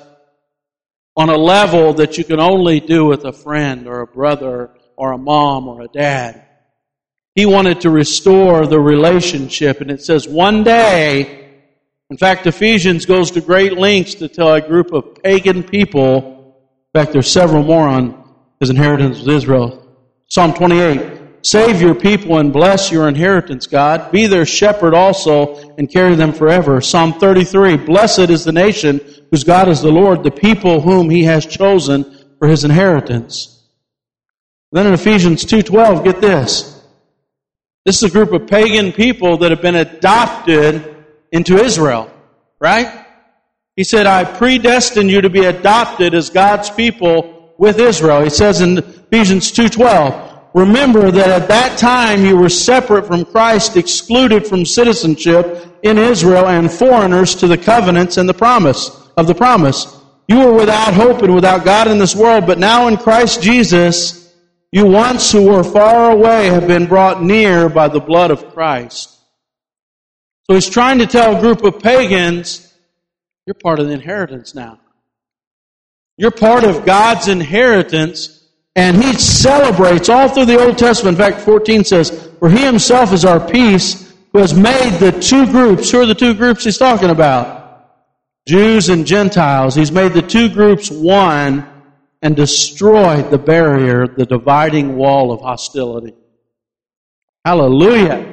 [1.15, 5.11] on a level that you can only do with a friend or a brother or
[5.11, 6.45] a mom or a dad.
[7.35, 11.41] He wanted to restore the relationship and it says one day
[12.11, 16.57] in fact, Ephesians goes to great lengths to tell a group of pagan people,
[16.93, 19.87] in fact, there's several more on his inheritance with Israel.
[20.27, 24.11] Psalm 28, Save your people and bless your inheritance, God.
[24.11, 26.81] Be their shepherd also and carry them forever.
[26.81, 29.01] Psalm 33, Blessed is the nation
[29.31, 33.63] whose God is the Lord, the people whom he has chosen for his inheritance.
[34.71, 36.81] Then in Ephesians 2.12, get this.
[37.85, 40.95] This is a group of pagan people that have been adopted
[41.31, 42.11] into Israel,
[42.59, 43.05] right?
[43.75, 48.21] He said, I predestined you to be adopted as God's people with Israel.
[48.21, 53.77] He says in Ephesians 2.12, Remember that at that time you were separate from Christ,
[53.77, 59.35] excluded from citizenship in Israel and foreigners to the covenants and the promise of the
[59.35, 59.97] promise.
[60.27, 64.33] You were without hope and without God in this world, but now in Christ Jesus,
[64.71, 69.09] you once who were far away have been brought near by the blood of Christ.
[70.49, 72.73] So he's trying to tell a group of pagans,
[73.45, 74.79] you're part of the inheritance now.
[76.17, 78.40] You're part of God's inheritance,
[78.75, 81.17] and he celebrates all through the Old Testament.
[81.17, 85.45] In fact, 14 says, For he himself is our peace, who has made the two
[85.45, 85.91] groups.
[85.91, 87.59] Who are the two groups he's talking about?
[88.47, 89.75] Jews and Gentiles.
[89.75, 91.67] He's made the two groups one
[92.21, 96.13] and destroyed the barrier, the dividing wall of hostility.
[97.43, 98.30] Hallelujah.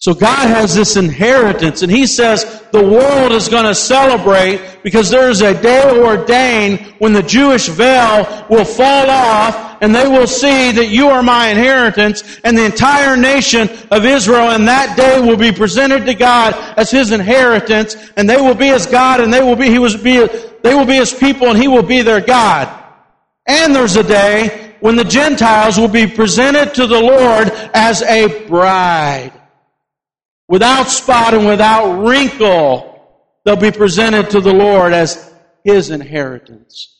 [0.00, 5.10] So God has this inheritance and He says the world is going to celebrate because
[5.10, 10.26] there is a day ordained when the Jewish veil will fall off and they will
[10.26, 15.20] see that you are my inheritance and the entire nation of Israel in that day
[15.20, 19.30] will be presented to God as His inheritance and they will be His God and
[19.30, 20.26] they will be, He was be,
[20.62, 22.74] they will be His people and He will be their God.
[23.46, 28.46] And there's a day when the Gentiles will be presented to the Lord as a
[28.46, 29.34] bride
[30.50, 33.08] without spot and without wrinkle,
[33.44, 35.32] they'll be presented to the Lord as
[35.62, 36.98] His inheritance.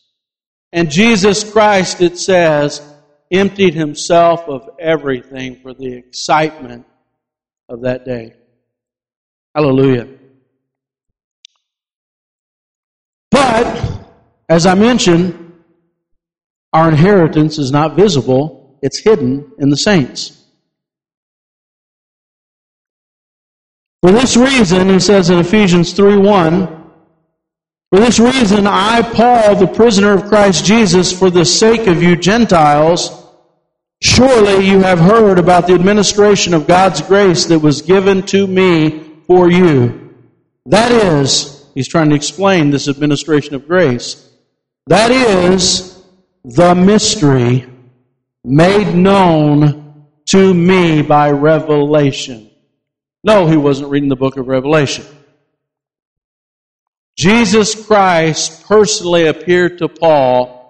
[0.71, 2.81] And Jesus Christ, it says,
[3.29, 6.85] emptied Himself of everything for the excitement
[7.67, 8.35] of that day.
[9.53, 10.07] Hallelujah.
[13.31, 14.07] But,
[14.47, 15.61] as I mentioned,
[16.71, 20.40] our inheritance is not visible, it's hidden in the saints.
[24.01, 26.81] For this reason, he says in Ephesians 3 1,
[27.91, 32.15] for this reason, I, Paul, the prisoner of Christ Jesus, for the sake of you
[32.15, 33.11] Gentiles,
[34.01, 39.03] surely you have heard about the administration of God's grace that was given to me
[39.27, 40.15] for you.
[40.67, 44.29] That is, he's trying to explain this administration of grace.
[44.87, 46.01] That is
[46.45, 47.67] the mystery
[48.45, 52.50] made known to me by revelation.
[53.23, 55.05] No, he wasn't reading the book of Revelation.
[57.17, 60.61] Jesus Christ personally appeared to Paul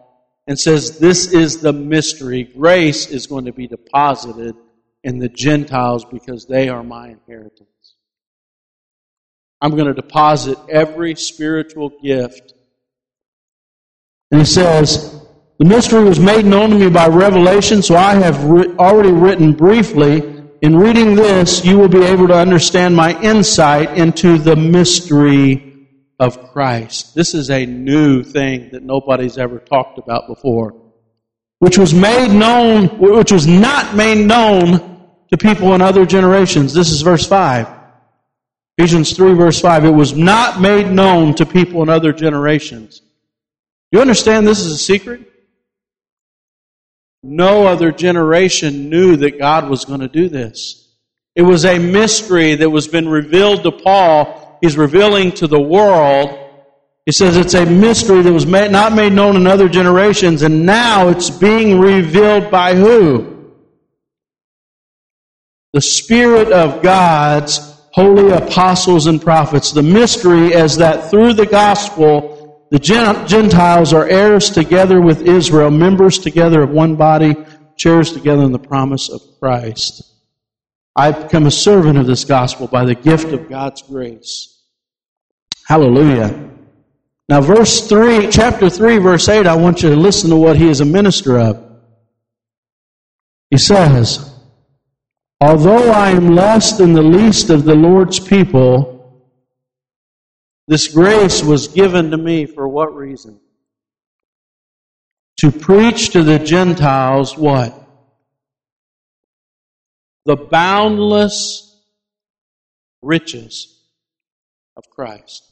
[0.48, 2.44] and says, This is the mystery.
[2.44, 4.56] Grace is going to be deposited
[5.04, 7.96] in the Gentiles because they are my inheritance.
[9.62, 12.54] I'm going to deposit every spiritual gift.
[14.32, 15.24] And he says,
[15.60, 18.44] The mystery was made known to me by revelation, so I have
[18.80, 20.31] already written briefly.
[20.62, 25.88] In reading this, you will be able to understand my insight into the mystery
[26.19, 27.15] of Christ.
[27.15, 30.76] This is a new thing that nobody's ever talked about before,
[31.58, 36.76] which was made known, which was not made known to people in other generations.
[36.76, 37.67] This is verse 5.
[38.78, 43.02] Ephesians 3 verse 5, it was not made known to people in other generations.
[43.91, 45.31] You understand this is a secret?
[47.24, 50.90] No other generation knew that God was going to do this.
[51.36, 54.58] It was a mystery that was been revealed to Paul.
[54.62, 56.38] He's revealing to the world.
[57.06, 60.66] He says it's a mystery that was made, not made known in other generations, and
[60.66, 63.52] now it's being revealed by who?
[65.74, 67.60] The Spirit of God's
[67.92, 69.72] holy apostles and prophets.
[69.72, 72.40] The mystery is that through the gospel,
[72.72, 77.36] the Gentiles are heirs together with Israel, members together of one body,
[77.76, 80.04] shares together in the promise of Christ.
[80.96, 84.64] I've become a servant of this gospel by the gift of God's grace.
[85.68, 86.50] Hallelujah.
[87.28, 90.70] Now, verse 3, chapter 3, verse 8, I want you to listen to what he
[90.70, 91.62] is a minister of.
[93.50, 94.34] He says,
[95.42, 98.90] Although I am less than the least of the Lord's people,
[100.72, 103.42] this grace was given to me for what reason?
[105.42, 107.78] To preach to the Gentiles what?
[110.24, 111.78] The boundless
[113.02, 113.82] riches
[114.78, 115.44] of Christ.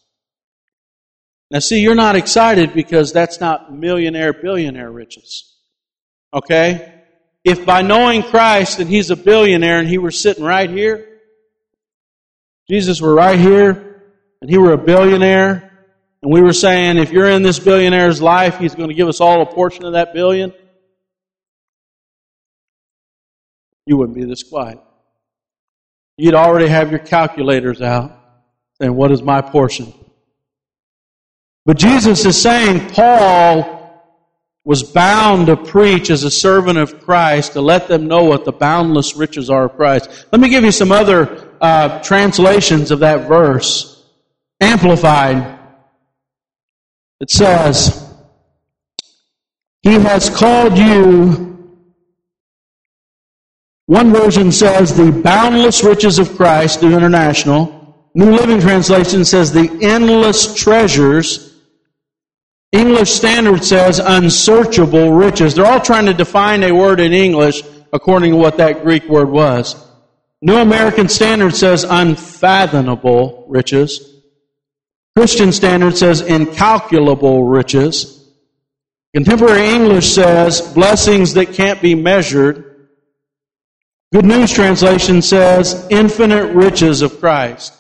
[1.52, 5.54] Now, see, you're not excited because that's not millionaire, billionaire riches.
[6.34, 6.94] Okay?
[7.44, 11.06] if by knowing Christ and he's a billionaire and he were sitting right here,
[12.70, 13.89] Jesus were right here
[14.42, 15.72] and he were a billionaire,
[16.22, 19.22] and we were saying if you're in this billionaire's life, he's going to give us
[19.22, 20.54] all a portion of that billion,
[23.86, 24.80] you wouldn't be this quiet.
[26.18, 28.16] You'd already have your calculators out
[28.80, 29.94] saying, What is my portion?
[31.66, 33.80] But Jesus is saying, Paul
[34.66, 38.52] was bound to preach as a servant of Christ to let them know what the
[38.52, 40.28] boundless riches are of Christ.
[40.32, 43.89] Let me give you some other uh, translations of that verse.
[44.60, 45.58] Amplified.
[47.20, 48.14] It says,
[49.82, 51.48] He has called you.
[53.86, 57.76] One version says the boundless riches of Christ, New International.
[58.14, 61.50] New Living Translation says the endless treasures
[62.72, 65.56] English Standard says unsearchable riches.
[65.56, 69.30] They're all trying to define a word in English according to what that Greek word
[69.30, 69.76] was.
[70.42, 74.19] New American Standard says unfathomable riches.
[75.16, 78.16] Christian Standard says incalculable riches.
[79.14, 82.88] Contemporary English says blessings that can't be measured.
[84.14, 87.74] Good News Translation says infinite riches of Christ.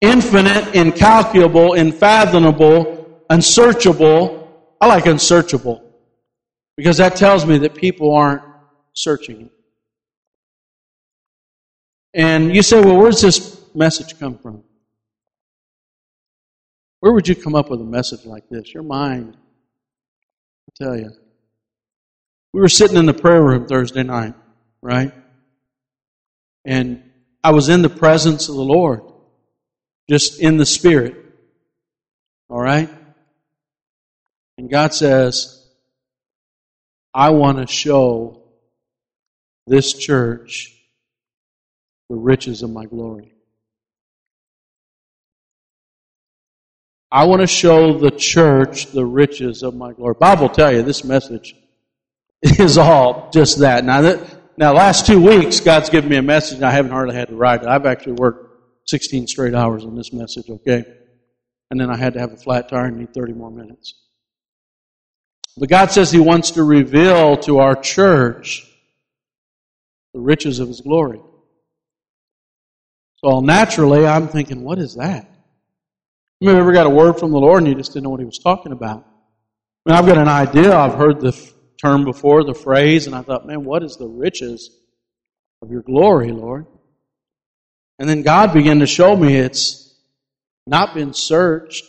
[0.00, 4.48] Infinite, incalculable, unfathomable, unsearchable.
[4.80, 5.84] I like unsearchable
[6.76, 8.42] because that tells me that people aren't
[8.92, 9.52] searching it.
[12.14, 14.62] And you say, well, where's this message come from?
[17.00, 18.74] Where would you come up with a message like this?
[18.74, 19.36] Your mind.
[19.36, 21.10] I tell you.
[22.52, 24.34] We were sitting in the prayer room Thursday night,
[24.82, 25.12] right?
[26.64, 27.10] And
[27.44, 29.02] I was in the presence of the Lord,
[30.08, 31.16] just in the Spirit.
[32.48, 32.90] All right?
[34.56, 35.66] And God says,
[37.14, 38.42] I want to show
[39.66, 40.74] this church
[42.08, 43.32] the riches of my glory.
[47.10, 50.14] I want to show the church the riches of my glory.
[50.18, 51.54] Bible will tell you this message
[52.42, 53.84] is all just that.
[53.84, 54.20] Now, that,
[54.58, 57.36] now, last two weeks, God's given me a message, and I haven't hardly had to
[57.36, 57.68] write it.
[57.68, 58.48] I've actually worked
[58.88, 60.84] 16 straight hours on this message, okay?
[61.70, 63.94] And then I had to have a flat tire and need 30 more minutes.
[65.56, 68.66] But God says He wants to reveal to our church
[70.12, 71.20] the riches of His glory.
[73.24, 75.30] So naturally, I'm thinking, what is that?
[76.40, 78.26] You ever got a word from the Lord and you just didn't know what He
[78.26, 79.06] was talking about?
[79.86, 80.76] I mean, I've got an idea.
[80.76, 81.32] I've heard the
[81.82, 84.70] term before, the phrase, and I thought, man, what is the riches
[85.62, 86.66] of your glory, Lord?
[87.98, 89.96] And then God began to show me it's
[90.66, 91.84] not been searched,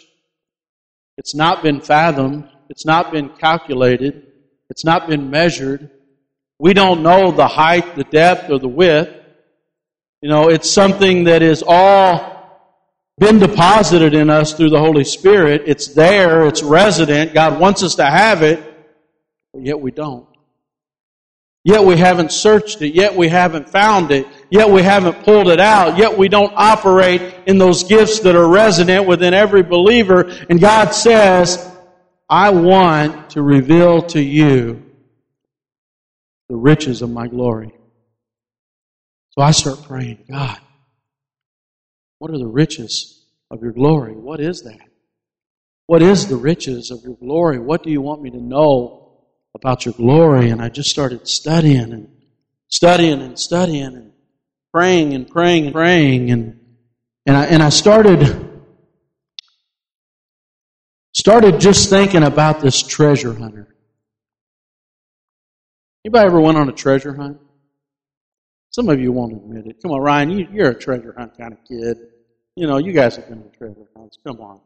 [1.17, 4.27] it's not been fathomed, it's not been calculated.
[4.69, 5.89] It's not been measured.
[6.59, 9.11] We don't know the height, the depth, or the width.
[10.21, 12.38] You know, it's something that is all
[13.19, 15.63] been deposited in us through the Holy Spirit.
[15.65, 17.33] It's there, it's resident.
[17.33, 18.63] God wants us to have it,
[19.53, 20.27] but yet we don't.
[21.65, 22.95] Yet we haven't searched it.
[22.95, 24.25] Yet we haven't found it.
[24.49, 25.97] Yet we haven't pulled it out.
[25.97, 30.21] Yet we don't operate in those gifts that are resident within every believer.
[30.49, 31.69] And God says,
[32.29, 34.85] I want to reveal to you
[36.47, 37.73] the riches of my glory.
[39.31, 40.59] So I start praying, God,
[42.19, 44.13] what are the riches of your glory?
[44.13, 44.87] What is that?
[45.87, 47.59] What is the riches of your glory?
[47.59, 48.99] What do you want me to know
[49.55, 50.49] about your glory.
[50.49, 52.09] And I just started studying and
[52.67, 54.11] studying and studying and
[54.73, 56.31] praying and praying and praying.
[56.31, 56.59] And,
[57.25, 58.61] and, I, and I started,
[61.13, 63.75] started just thinking about this treasure hunter.
[66.05, 67.39] Anybody ever went on a treasure hunt?
[68.71, 69.81] Some of you won't admit it.
[69.81, 71.97] Come on, Ryan, you, you're a treasure hunt kind of kid.
[72.55, 74.17] You know, you guys have been to treasure hunts.
[74.25, 74.59] Come on.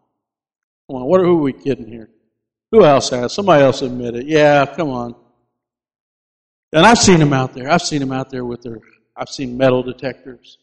[0.88, 2.10] Come on, what are, who are we kidding here?
[2.72, 3.34] Who else has?
[3.34, 4.26] Somebody else admit it.
[4.26, 5.16] Yeah, come on.
[6.74, 7.70] And I've seen them out there.
[7.70, 8.80] I've seen them out there with their,
[9.16, 10.58] I've seen metal detectors.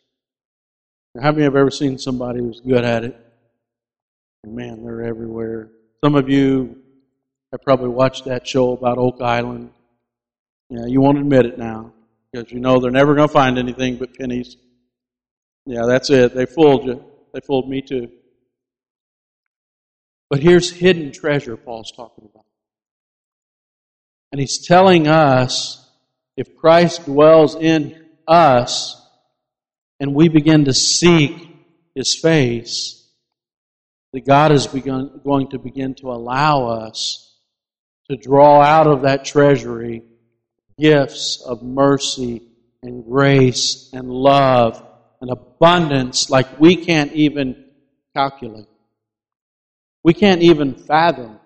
[1.21, 3.17] How many have ever seen somebody who's good at it?
[4.47, 5.71] Man, they're everywhere.
[6.05, 6.83] Some of you
[7.53, 9.71] have probably watched that show about Oak Island.
[10.69, 11.93] Yeah, you won't admit it now
[12.33, 14.57] because you know they're never going to find anything but pennies.
[15.67, 16.35] Yeah, that's it.
[16.35, 17.05] They fooled you.
[17.33, 18.11] They fooled me too.
[20.29, 22.45] But here's hidden treasure Paul's talking about.
[24.33, 25.89] And he's telling us
[26.37, 28.97] if Christ dwells in us
[29.99, 31.49] and we begin to seek
[31.95, 32.97] his face,
[34.13, 37.37] that God is begun, going to begin to allow us
[38.09, 40.03] to draw out of that treasury
[40.81, 42.43] gifts of mercy
[42.83, 44.85] and grace and love
[45.21, 47.67] and abundance like we can't even
[48.15, 48.67] calculate
[50.03, 51.39] we can't even fathom.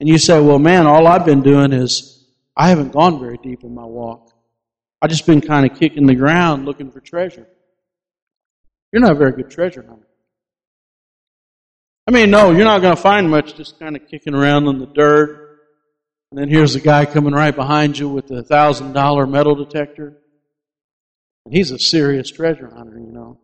[0.00, 3.62] And you say, well, man, all I've been doing is I haven't gone very deep
[3.62, 4.32] in my walk.
[5.00, 7.46] I've just been kind of kicking the ground looking for treasure.
[8.92, 10.06] You're not a very good treasure hunter.
[12.06, 14.78] I mean, no, you're not going to find much just kind of kicking around in
[14.78, 15.43] the dirt.
[16.34, 20.18] And then here's a guy coming right behind you with a thousand dollar metal detector.
[21.44, 23.38] And he's a serious treasure hunter, you know.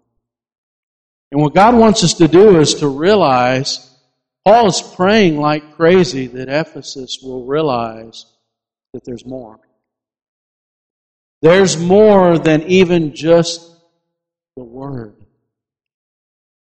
[1.31, 3.97] And what God wants us to do is to realize
[4.45, 8.27] Paul is praying like crazy that Ephesus will realize
[8.93, 9.61] that there's more.
[11.43, 13.71] There's more than even just
[14.57, 15.15] the Word.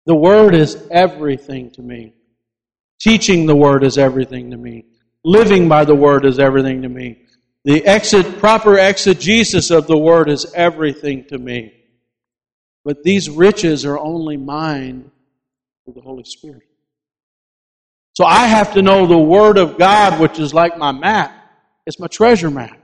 [0.05, 2.13] The Word is everything to me.
[3.01, 4.85] Teaching the Word is everything to me.
[5.25, 7.19] Living by the Word is everything to me.
[7.65, 11.73] The exit, proper exegesis of the Word is everything to me.
[12.85, 15.11] But these riches are only mine
[15.85, 16.63] through the Holy Spirit.
[18.15, 21.33] So I have to know the Word of God, which is like my map.
[21.87, 22.79] It's my treasure map.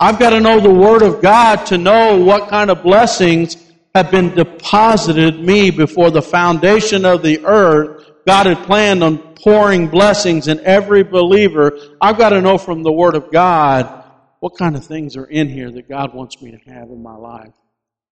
[0.00, 3.56] I've got to know the Word of God to know what kind of blessings
[3.94, 8.08] have been deposited me before the foundation of the earth.
[8.26, 11.78] God had planned on pouring blessings in every believer.
[12.00, 14.04] I've got to know from the Word of God
[14.40, 17.16] what kind of things are in here that God wants me to have in my
[17.16, 17.54] life.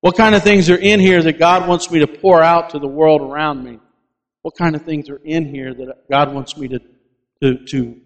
[0.00, 2.78] What kind of things are in here that God wants me to pour out to
[2.78, 3.78] the world around me
[4.46, 6.78] what kind of things are in here that God wants me to,
[7.42, 8.00] to, to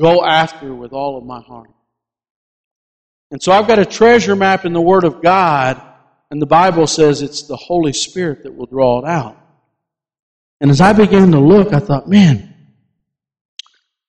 [0.00, 1.70] go after with all of my heart.
[3.30, 5.80] And so I've got a treasure map in the Word of God,
[6.32, 9.40] and the Bible says it's the Holy Spirit that will draw it out.
[10.60, 12.47] And as I began to look, I thought, man,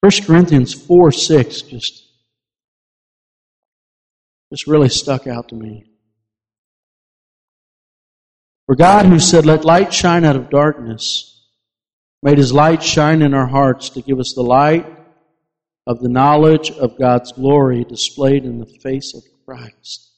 [0.01, 2.03] 1 Corinthians 4 6 just,
[4.51, 5.85] just really stuck out to me.
[8.65, 11.43] For God, who said, Let light shine out of darkness,
[12.21, 14.85] made his light shine in our hearts to give us the light
[15.87, 20.11] of the knowledge of God's glory displayed in the face of Christ.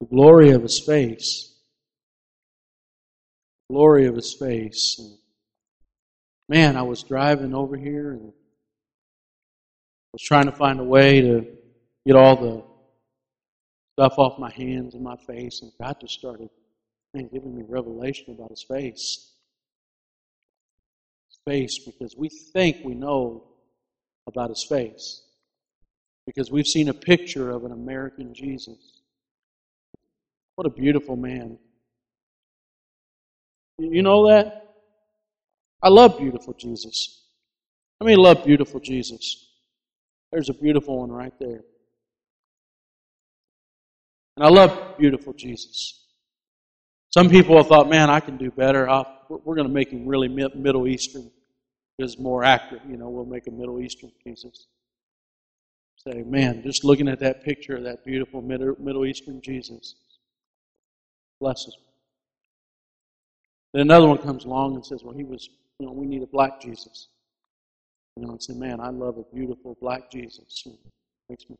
[0.00, 1.54] The glory of his face.
[3.70, 5.00] Glory of his face.
[6.50, 8.32] Man, I was driving over here and
[10.12, 11.46] was trying to find a way to
[12.04, 12.64] get all the
[13.94, 16.50] stuff off my hands and my face, and God just started
[17.14, 19.30] man, giving me revelation about his face
[21.28, 23.44] His face because we think we know
[24.26, 25.22] about his face.
[26.26, 29.02] Because we've seen a picture of an American Jesus.
[30.56, 31.58] What a beautiful man.
[33.78, 34.59] You know that?
[35.82, 37.22] I love beautiful Jesus.
[38.00, 39.48] I mean, love beautiful Jesus.
[40.32, 41.60] There's a beautiful one right there.
[44.36, 46.04] And I love beautiful Jesus.
[47.10, 48.88] Some people have thought, man, I can do better.
[48.88, 51.30] I'll, we're going to make him really Middle Eastern.
[51.98, 52.80] Is more accurate.
[52.88, 54.68] You know, we'll make a Middle Eastern Jesus.
[55.96, 59.96] Say, man, just looking at that picture of that beautiful Middle Eastern Jesus
[61.40, 61.92] blesses me.
[63.74, 65.50] Then another one comes along and says, well, he was,
[65.80, 67.08] you know, we need a black Jesus.
[68.16, 70.66] You know, and say, man, I love a beautiful black Jesus.
[71.28, 71.56] Makes me.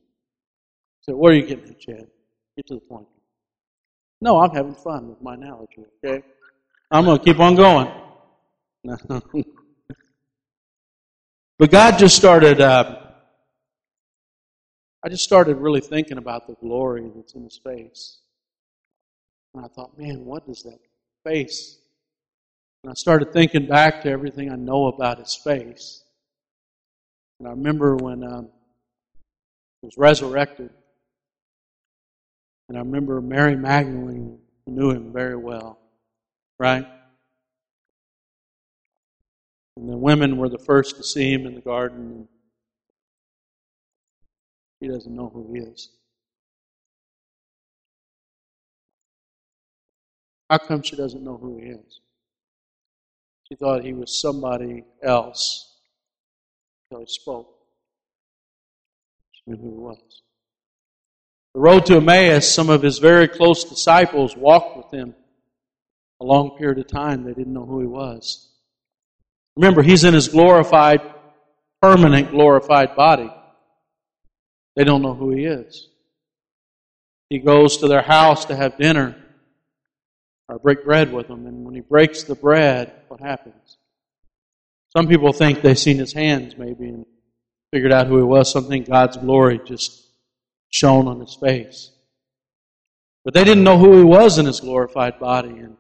[1.00, 2.06] So, where are you getting at, Chad?
[2.56, 3.06] Get to the point.
[4.20, 6.22] No, I'm having fun with my analogy, okay?
[6.90, 7.90] I'm going to keep on going.
[11.58, 13.00] but God just started, uh,
[15.02, 18.18] I just started really thinking about the glory that's in His face.
[19.54, 20.78] And I thought, man, what does that
[21.24, 21.79] face?
[22.82, 26.02] And I started thinking back to everything I know about His face.
[27.38, 28.48] And I remember when um,
[29.80, 30.70] He was resurrected,
[32.68, 35.78] and I remember Mary Magdalene knew him very well,
[36.58, 36.86] right?
[39.76, 42.28] And the women were the first to see him in the garden.
[44.80, 45.88] She doesn't know who he is.
[50.48, 52.00] How come she doesn't know who he is?
[53.50, 55.74] She thought he was somebody else
[56.90, 57.48] until he spoke.
[59.32, 60.22] She knew who he was.
[61.54, 65.16] The road to Emmaus, some of his very close disciples walked with him
[66.20, 67.24] a long period of time.
[67.24, 68.48] They didn't know who he was.
[69.56, 71.00] Remember, he's in his glorified,
[71.82, 73.32] permanent glorified body.
[74.76, 75.88] They don't know who he is.
[77.30, 79.19] He goes to their house to have dinner
[80.50, 81.46] or break bread with him.
[81.46, 83.78] and when he breaks the bread, what happens?
[84.96, 87.06] Some people think they've seen his hands maybe and
[87.72, 88.50] figured out who he was.
[88.50, 90.04] Some think God's glory just
[90.70, 91.92] shone on his face.
[93.24, 95.50] But they didn't know who he was in his glorified body.
[95.50, 95.76] And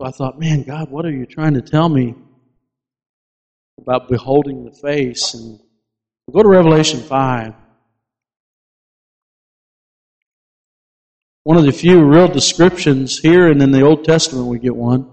[0.00, 2.14] so I thought, man, God, what are you trying to tell me
[3.78, 5.34] about beholding the face?
[5.34, 5.60] And
[6.32, 7.54] go to Revelation 5.
[11.46, 15.08] One of the few real descriptions here and in the Old Testament we get one.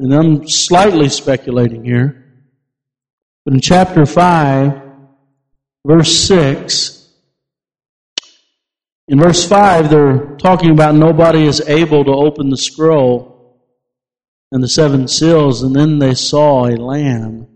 [0.00, 2.24] And I'm slightly speculating here.
[3.44, 4.82] But in chapter 5,
[5.86, 7.08] verse 6.
[9.06, 13.62] In verse 5, they're talking about nobody is able to open the scroll
[14.50, 17.46] and the seven seals, and then they saw a lamb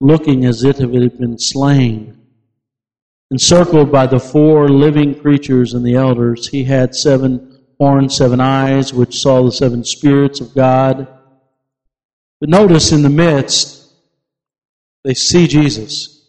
[0.00, 2.19] looking as if it had been slain.
[3.30, 8.92] Encircled by the four living creatures and the elders, he had seven horns, seven eyes,
[8.92, 11.06] which saw the seven spirits of God.
[12.40, 13.92] But notice in the midst,
[15.04, 16.26] they see Jesus.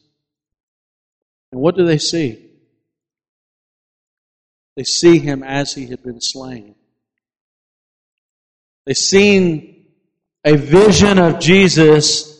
[1.52, 2.52] And what do they see?
[4.78, 6.76] They see him as he had been slain.
[8.86, 9.86] They've seen
[10.46, 12.31] a vision of Jesus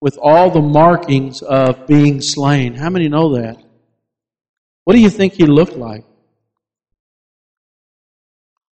[0.00, 2.74] with all the markings of being slain.
[2.74, 3.62] How many know that?
[4.84, 6.04] What do you think he looked like?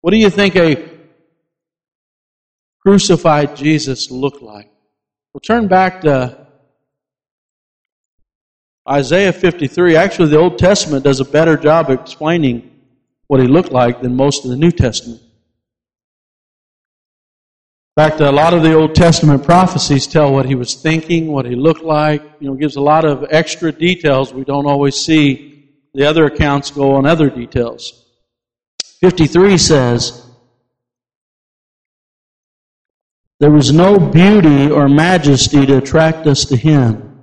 [0.00, 0.88] What do you think a
[2.80, 4.70] crucified Jesus looked like?
[5.32, 6.46] Well, turn back to
[8.88, 12.70] Isaiah 53, actually, the Old Testament does a better job explaining
[13.26, 15.20] what he looked like than most of the New Testament.
[17.99, 21.57] Fact, a lot of the Old Testament prophecies tell what he was thinking, what he
[21.57, 25.68] looked like, you know, gives a lot of extra details we don't always see.
[25.94, 28.07] The other accounts go on other details.
[29.01, 30.24] 53 says,
[33.40, 37.20] There was no beauty or majesty to attract us to him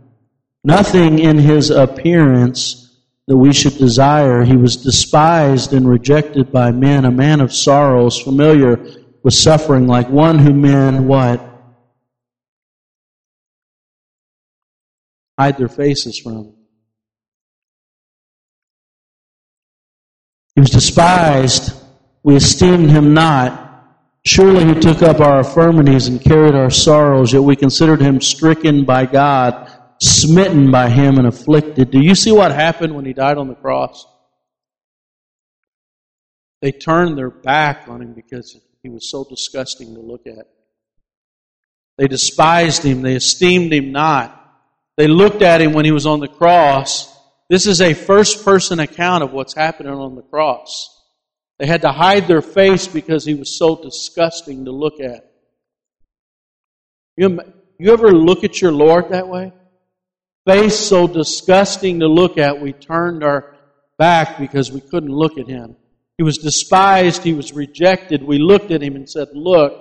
[0.65, 4.43] nothing in his appearance that we should desire.
[4.43, 10.07] He was despised and rejected by men, a man of sorrows, familiar with suffering, like
[10.07, 11.41] one who men what?
[15.39, 16.53] Hide their faces from.
[20.53, 21.73] He was despised.
[22.21, 23.63] We esteemed him not.
[24.25, 28.85] Surely he took up our infirmities and carried our sorrows, yet we considered him stricken
[28.85, 31.89] by God smitten by him and afflicted.
[31.89, 34.05] Do you see what happened when he died on the cross?
[36.61, 40.45] They turned their back on him because he was so disgusting to look at.
[41.97, 43.01] They despised him.
[43.01, 44.39] They esteemed him not.
[44.95, 47.11] They looked at him when he was on the cross.
[47.49, 50.91] This is a first person account of what's happening on the cross.
[51.57, 55.31] They had to hide their face because he was so disgusting to look at.
[57.17, 57.39] You,
[57.79, 59.51] you ever look at your Lord that way?
[60.45, 63.55] face so disgusting to look at, we turned our
[63.97, 65.75] back because we couldn't look at him.
[66.17, 68.23] He was despised, he was rejected.
[68.23, 69.73] We looked at him and said, Look,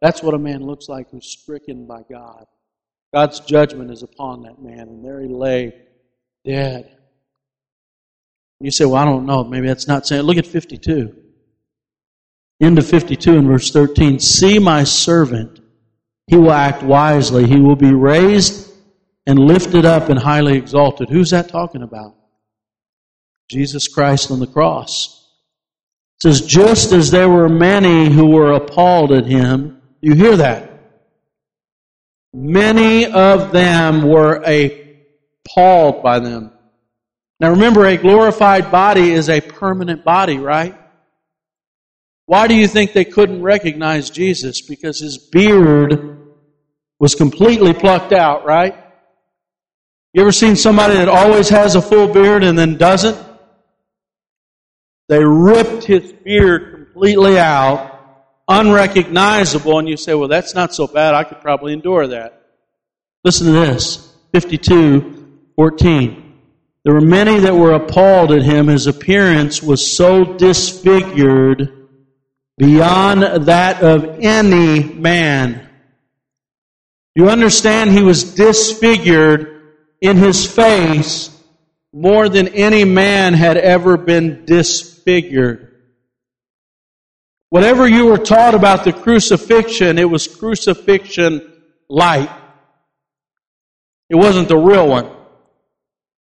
[0.00, 2.46] that's what a man looks like who's stricken by God.
[3.14, 5.74] God's judgment is upon that man, and there he lay
[6.44, 6.96] dead.
[8.60, 9.44] You say, Well, I don't know.
[9.44, 10.22] Maybe that's not saying.
[10.22, 11.14] Look at 52.
[12.58, 14.18] Into 52 in verse 13.
[14.18, 15.60] See my servant.
[16.26, 17.46] He will act wisely.
[17.46, 18.72] He will be raised
[19.26, 21.10] and lifted up and highly exalted.
[21.10, 22.14] Who's that talking about?
[23.50, 25.25] Jesus Christ on the cross.
[26.22, 30.70] Says, just as there were many who were appalled at him, you hear that?
[32.32, 36.52] Many of them were appalled by them.
[37.38, 40.74] Now remember, a glorified body is a permanent body, right?
[42.24, 44.62] Why do you think they couldn't recognize Jesus?
[44.62, 46.18] Because his beard
[46.98, 48.74] was completely plucked out, right?
[50.12, 53.25] You ever seen somebody that always has a full beard and then doesn't?
[55.08, 58.00] They ripped his beard completely out,
[58.48, 61.14] unrecognizable, and you say, well, that's not so bad.
[61.14, 62.42] I could probably endure that.
[63.24, 66.22] Listen to this 52 14.
[66.84, 68.68] There were many that were appalled at him.
[68.68, 71.88] His appearance was so disfigured
[72.58, 75.68] beyond that of any man.
[77.14, 81.30] You understand he was disfigured in his face
[81.92, 84.95] more than any man had ever been disfigured.
[87.50, 91.52] Whatever you were taught about the crucifixion, it was crucifixion
[91.88, 92.30] light.
[94.10, 95.10] It wasn't the real one.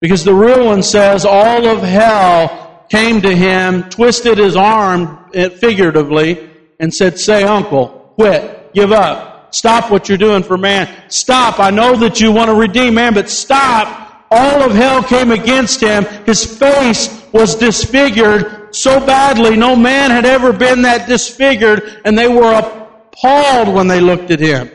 [0.00, 5.48] Because the real one says all of hell came to him, twisted his arm eh,
[5.48, 6.48] figuratively,
[6.78, 11.58] and said, Say, uncle, quit, give up, stop what you're doing for man, stop.
[11.58, 14.26] I know that you want to redeem man, but stop.
[14.30, 16.04] All of hell came against him.
[16.26, 22.28] His face was disfigured so badly, no man had ever been that disfigured, and they
[22.28, 24.70] were appalled when they looked at him.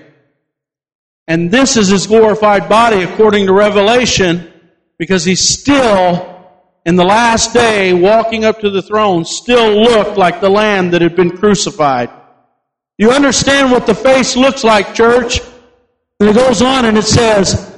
[1.27, 4.51] And this is his glorified body according to Revelation
[4.97, 6.49] because he still,
[6.85, 11.01] in the last day, walking up to the throne, still looked like the lamb that
[11.01, 12.09] had been crucified.
[12.97, 15.39] You understand what the face looks like, church?
[16.19, 17.72] And it goes on and it says,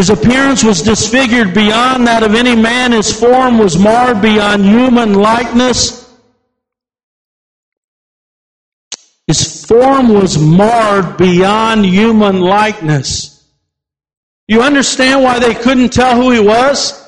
[0.00, 2.92] his appearance was disfigured beyond that of any man.
[2.92, 6.10] His form was marred beyond human likeness.
[9.26, 13.46] His form was marred beyond human likeness.
[14.48, 16.98] You understand why they couldn't tell who he was?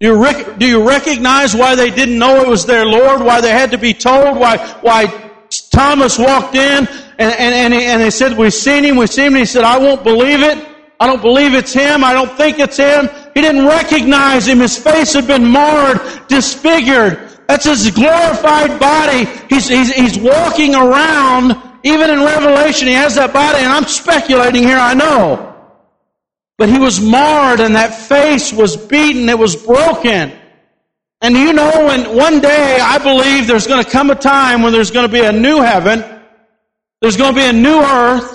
[0.00, 3.20] Do you, rec- do you recognize why they didn't know it was their Lord?
[3.20, 4.38] Why they had to be told?
[4.38, 5.32] Why, why
[5.70, 9.26] Thomas walked in and, and, and, he, and they said, We've seen him, we've seen
[9.26, 9.34] him.
[9.34, 10.73] He said, I won't believe it.
[11.00, 12.04] I don't believe it's him.
[12.04, 13.08] I don't think it's him.
[13.34, 14.60] He didn't recognize him.
[14.60, 17.30] His face had been marred, disfigured.
[17.48, 19.28] That's his glorified body.
[19.48, 24.62] He's, he's, he's walking around even in Revelation, he has that body, and I'm speculating
[24.62, 25.54] here, I know.
[26.56, 30.32] But he was marred, and that face was beaten, it was broken.
[31.20, 34.72] And you know, when one day I believe there's going to come a time when
[34.72, 36.02] there's going to be a new heaven,
[37.02, 38.33] there's going to be a new earth,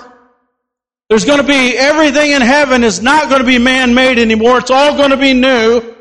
[1.10, 4.60] there's going to be everything in heaven is not going to be man made anymore.
[4.60, 5.96] It's all going to be new.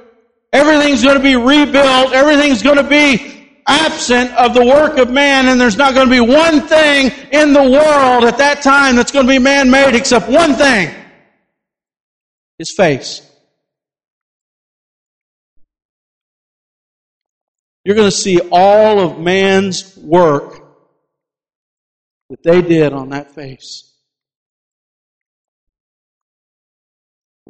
[0.52, 2.12] Everything's going to be rebuilt.
[2.12, 6.10] Everything's going to be absent of the work of man, and there's not going to
[6.10, 9.94] be one thing in the world at that time that's going to be man made
[9.94, 10.94] except one thing
[12.58, 13.22] his face.
[17.84, 20.62] You're going to see all of man's work
[22.28, 23.87] that they did on that face.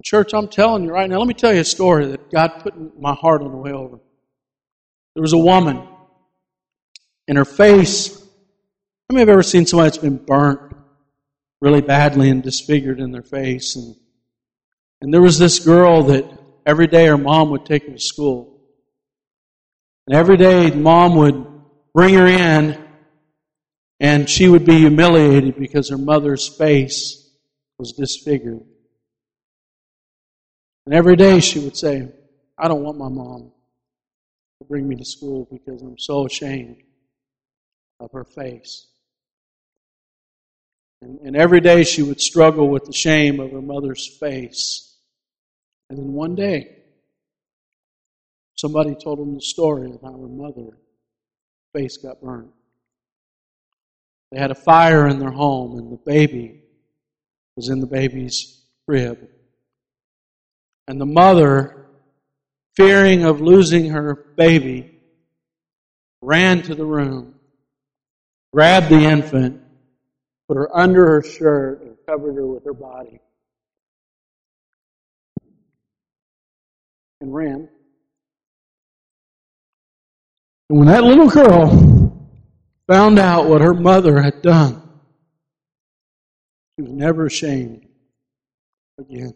[0.02, 2.74] Church, I'm telling you right now, let me tell you a story that God put
[2.74, 3.98] in my heart on the way over.
[5.14, 5.86] There was a woman
[7.26, 8.16] in her face.
[8.16, 10.76] How many have ever seen somebody that's been burnt
[11.60, 13.74] really badly and disfigured in their face?
[13.74, 13.96] And,
[15.00, 16.24] and there was this girl that
[16.64, 18.60] every day her mom would take her to school.
[20.06, 21.46] And every day mom would
[21.92, 22.88] bring her in
[24.00, 27.28] and she would be humiliated because her mother's face
[27.78, 28.64] was disfigured.
[30.88, 32.08] And every day she would say,
[32.56, 33.52] I don't want my mom
[34.58, 36.78] to bring me to school because I'm so ashamed
[38.00, 38.86] of her face.
[41.02, 44.96] And, and every day she would struggle with the shame of her mother's face.
[45.90, 46.78] And then one day,
[48.54, 50.72] somebody told him the story of how her mother's
[51.74, 52.48] face got burned.
[54.32, 56.62] They had a fire in their home, and the baby
[57.56, 59.28] was in the baby's crib.
[60.88, 61.86] And the mother
[62.74, 64.90] fearing of losing her baby,
[66.22, 67.34] ran to the room,
[68.54, 69.60] grabbed the infant,
[70.48, 73.20] put her under her shirt, and covered her with her body.
[77.20, 77.68] And ran.
[80.70, 82.30] And when that little girl
[82.86, 84.80] found out what her mother had done,
[86.76, 87.86] she was never ashamed
[88.98, 89.34] again.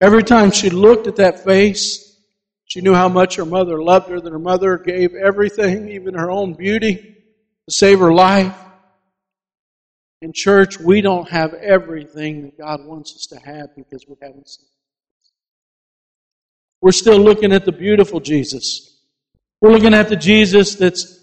[0.00, 2.06] Every time she looked at that face,
[2.66, 6.30] she knew how much her mother loved her, that her mother gave everything, even her
[6.30, 8.54] own beauty, to save her life.
[10.20, 14.48] In church, we don't have everything that God wants us to have because we haven't
[14.48, 14.66] seen.
[16.82, 19.00] We're still looking at the beautiful Jesus.
[19.60, 21.20] We're looking at the Jesus that's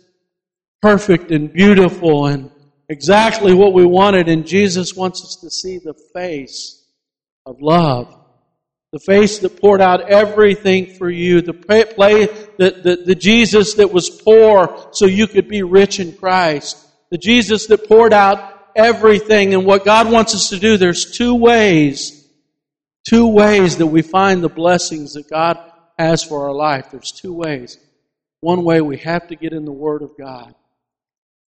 [0.81, 2.49] perfect and beautiful and
[2.89, 6.83] exactly what we wanted, and Jesus wants us to see the face
[7.45, 8.22] of love
[8.93, 13.91] the face that poured out everything for you, the play, the, the, the Jesus that
[13.91, 16.77] was poor so you could be rich in Christ,
[17.09, 19.55] the Jesus that poured out everything.
[19.55, 22.23] And what God wants us to do, there's two ways,
[23.09, 25.57] two ways that we find the blessings that God
[25.97, 26.91] has for our life.
[26.91, 27.79] There's two ways.
[28.41, 30.53] One way we have to get in the Word of God.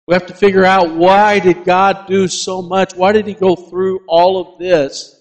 [0.09, 2.97] We have to figure out why did God do so much?
[2.97, 5.14] Why did He go through all of this?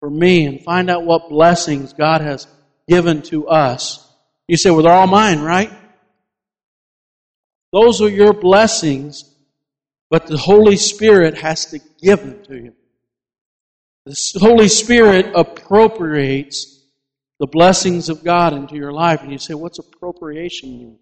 [0.00, 2.46] For me and find out what blessings God has
[2.88, 4.06] given to us.
[4.48, 5.70] You say, well, they're all mine, right?
[7.72, 9.32] Those are your blessings,
[10.08, 12.74] but the Holy Spirit has to give them to you.
[14.06, 16.82] The Holy Spirit appropriates
[17.38, 19.22] the blessings of God into your life.
[19.22, 20.98] And you say, what's appropriation mean?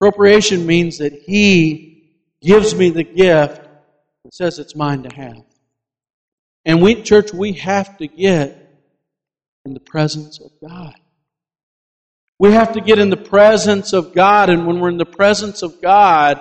[0.00, 3.60] Appropriation means that He gives me the gift
[4.24, 5.44] and says it's mine to have.
[6.64, 8.58] And we, church, we have to get
[9.64, 10.94] in the presence of God.
[12.38, 15.62] We have to get in the presence of God, and when we're in the presence
[15.62, 16.40] of God,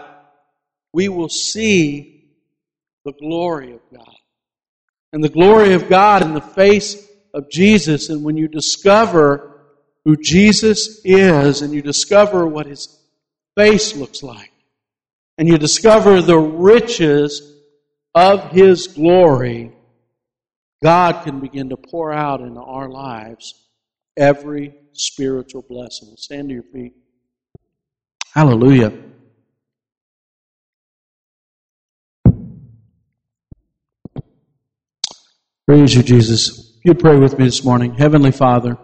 [0.94, 2.32] we will see
[3.06, 4.16] the glory of God.
[5.14, 8.10] And the glory of God in the face of Jesus.
[8.10, 9.62] And when you discover
[10.06, 13.00] who Jesus is, and you discover what his
[13.56, 14.52] face looks like,
[15.38, 17.42] and you discover the riches
[18.16, 19.72] of his glory,
[20.84, 23.54] God can begin to pour out into our lives
[24.18, 26.14] every spiritual blessing.
[26.18, 26.94] Stand to your feet.
[28.34, 28.92] Hallelujah.
[35.68, 36.80] Praise you, Jesus.
[36.84, 37.94] You pray with me this morning.
[37.94, 38.78] Heavenly Father,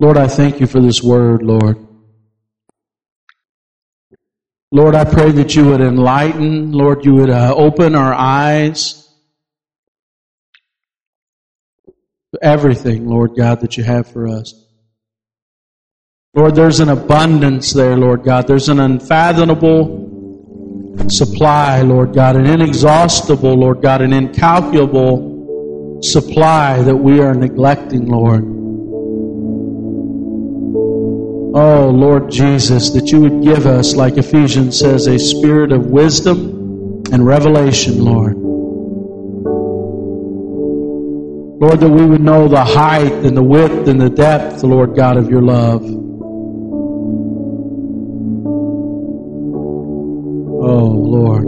[0.00, 1.91] Lord, I thank you for this word, Lord.
[4.74, 9.06] Lord, I pray that you would enlighten, Lord, you would uh, open our eyes
[12.32, 14.54] to everything, Lord God, that you have for us.
[16.32, 18.46] Lord, there's an abundance there, Lord God.
[18.46, 20.08] There's an unfathomable
[21.10, 28.61] supply, Lord God, an inexhaustible, Lord God, an incalculable supply that we are neglecting, Lord.
[31.54, 37.02] Oh, Lord Jesus, that you would give us, like Ephesians says, a spirit of wisdom
[37.12, 38.38] and revelation, Lord.
[41.60, 45.18] Lord, that we would know the height and the width and the depth, Lord God,
[45.18, 45.82] of your love.
[50.64, 51.44] Oh, Lord.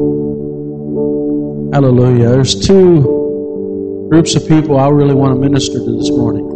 [1.74, 2.28] Hallelujah.
[2.28, 6.53] There's two groups of people I really want to minister to this morning.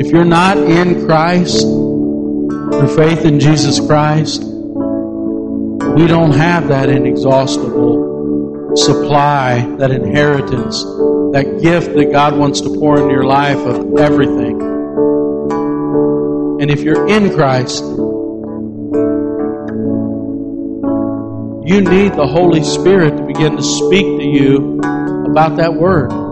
[0.00, 8.76] If you're not in Christ, through faith in Jesus Christ, we don't have that inexhaustible
[8.76, 14.62] supply, that inheritance, that gift that God wants to pour into your life of everything.
[16.62, 17.84] And if you're in Christ,
[21.68, 24.80] you need the Holy Spirit to begin to speak to you
[25.26, 26.29] about that word.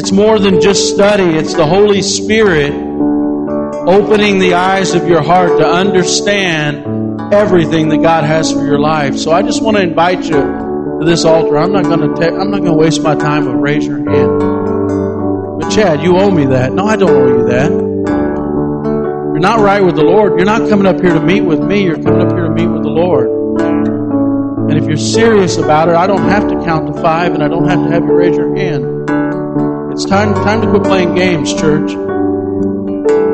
[0.00, 5.58] It's more than just study, it's the Holy Spirit opening the eyes of your heart
[5.58, 9.18] to understand everything that God has for your life.
[9.18, 11.58] So I just want to invite you to this altar.
[11.58, 15.60] I'm not going to I'm not going to waste my time with raise your hand.
[15.60, 16.72] But Chad, you owe me that.
[16.72, 17.70] No, I don't owe you that.
[17.70, 20.38] You're not right with the Lord.
[20.38, 21.84] You're not coming up here to meet with me.
[21.84, 23.28] You're coming up here to meet with the Lord.
[24.70, 27.48] And if you're serious about it, I don't have to count to five and I
[27.48, 28.99] don't have to have you raise your hand.
[29.92, 31.92] It's time, time to quit playing games, church.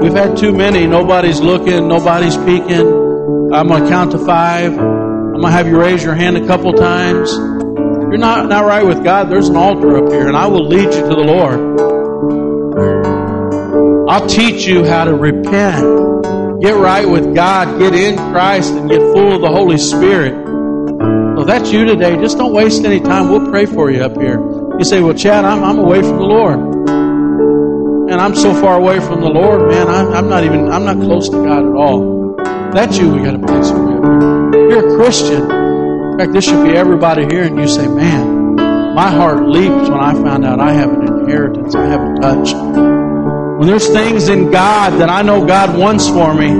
[0.02, 0.86] We've had too many.
[0.86, 1.86] Nobody's looking.
[1.88, 3.52] Nobody's peeking.
[3.52, 4.72] I'm going to count to five.
[4.72, 7.30] I'm going to have you raise your hand a couple times.
[7.32, 10.66] You're you're not, not right with God, there's an altar up here, and I will
[10.66, 11.78] lead you to the Lord.
[14.08, 19.00] I'll teach you how to repent, get right with God, get in Christ, and get
[19.00, 20.32] full of the Holy Spirit.
[21.38, 23.28] If that's you today, just don't waste any time.
[23.28, 24.38] We'll pray for you up here.
[24.78, 26.58] You say, Well, Chad, I'm, I'm away from the Lord.
[28.10, 30.96] And I'm so far away from the Lord, man, I'm, I'm not even, I'm not
[30.96, 32.36] close to God at all.
[32.72, 34.70] That's you, we got to pray for you.
[34.70, 35.50] You're a Christian.
[35.50, 38.54] In fact, this should be everybody here, and you say, Man,
[38.94, 42.52] my heart leaps when I found out I have an inheritance, I have a touch.
[42.54, 46.50] When there's things in God that I know God wants for me,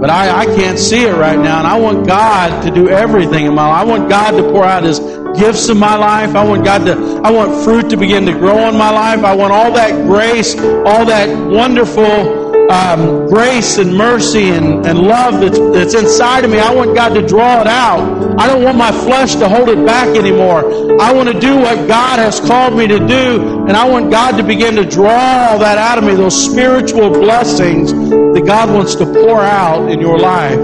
[0.00, 3.46] but I, I can't see it right now, and I want God to do everything
[3.46, 3.82] in my life.
[3.82, 4.98] I want God to pour out His
[5.34, 6.34] gifts in my life.
[6.34, 9.24] I want God to, I want fruit to begin to grow in my life.
[9.24, 15.40] I want all that grace, all that wonderful um, grace and mercy and, and love
[15.40, 16.58] that's, that's inside of me.
[16.58, 18.38] I want God to draw it out.
[18.38, 21.00] I don't want my flesh to hold it back anymore.
[21.00, 24.38] I want to do what God has called me to do, and I want God
[24.38, 28.94] to begin to draw all that out of me, those spiritual blessings that God wants
[28.96, 30.58] to pour out in your life.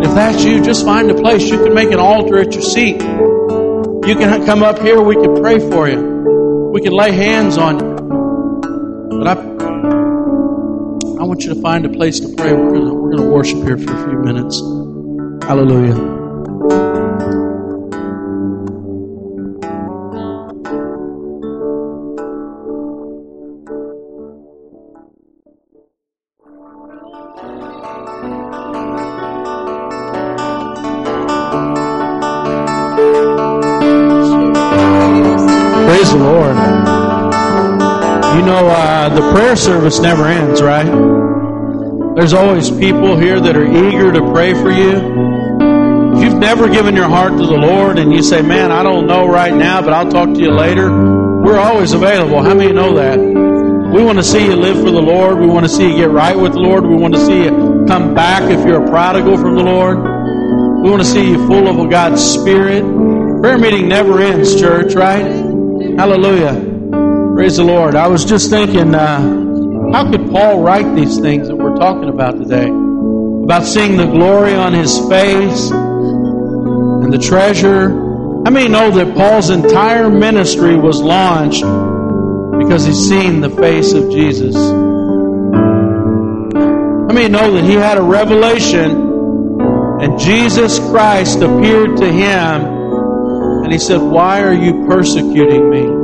[0.00, 1.42] If that's you, just find a place.
[1.50, 3.02] You can make an altar at your seat.
[4.08, 5.02] You can come up here.
[5.02, 6.70] We can pray for you.
[6.72, 9.18] We can lay hands on you.
[9.18, 9.34] But I,
[11.20, 12.54] I want you to find a place to pray.
[12.54, 14.60] We're going to worship here for a few minutes.
[15.46, 16.17] Hallelujah.
[39.58, 40.86] Service never ends, right?
[42.16, 46.16] There's always people here that are eager to pray for you.
[46.16, 49.06] If you've never given your heart to the Lord and you say, man, I don't
[49.06, 52.42] know right now, but I'll talk to you later, we're always available.
[52.42, 53.18] How many know that?
[53.18, 55.38] We want to see you live for the Lord.
[55.38, 56.84] We want to see you get right with the Lord.
[56.84, 57.50] We want to see you
[57.86, 59.98] come back if you're a prodigal from the Lord.
[60.82, 62.82] We want to see you full of God's Spirit.
[63.40, 65.22] Prayer meeting never ends, church, right?
[65.22, 66.54] Hallelujah.
[67.34, 67.94] Praise the Lord.
[67.94, 69.37] I was just thinking, uh,
[69.92, 72.68] how could Paul write these things that we're talking about today?
[72.68, 77.88] About seeing the glory on his face and the treasure.
[77.88, 81.62] How many know that Paul's entire ministry was launched
[82.58, 84.54] because he's seen the face of Jesus?
[84.54, 84.74] How
[87.14, 88.90] many know that he had a revelation
[90.00, 92.62] and Jesus Christ appeared to him
[93.64, 95.97] and he said, Why are you persecuting me?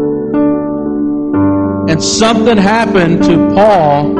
[1.94, 4.14] And something happened to Paul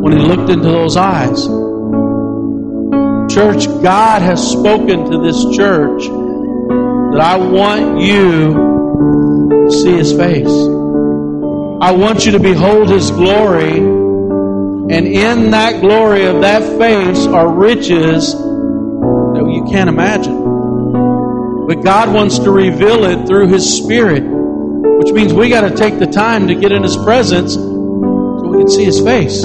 [0.00, 1.46] when he looked into those eyes.
[3.30, 8.54] Church, God has spoken to this church that I want you
[9.66, 10.48] to see his face.
[10.48, 13.76] I want you to behold his glory.
[13.76, 21.66] And in that glory of that face are riches that you can't imagine.
[21.66, 24.38] But God wants to reveal it through his spirit
[24.98, 28.58] which means we got to take the time to get in His presence so we
[28.58, 29.44] can see His face.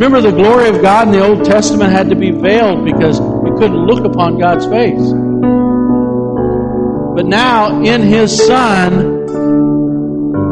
[0.00, 3.54] Remember, the glory of God in the Old Testament had to be veiled because you
[3.58, 5.12] couldn't look upon God's face.
[7.14, 9.20] But now, in His Son,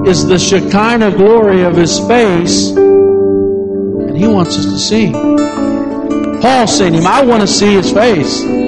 [0.07, 5.13] is the Shekinah glory of His face, and He wants us to see.
[5.13, 8.68] Paul to him, I want to see His face.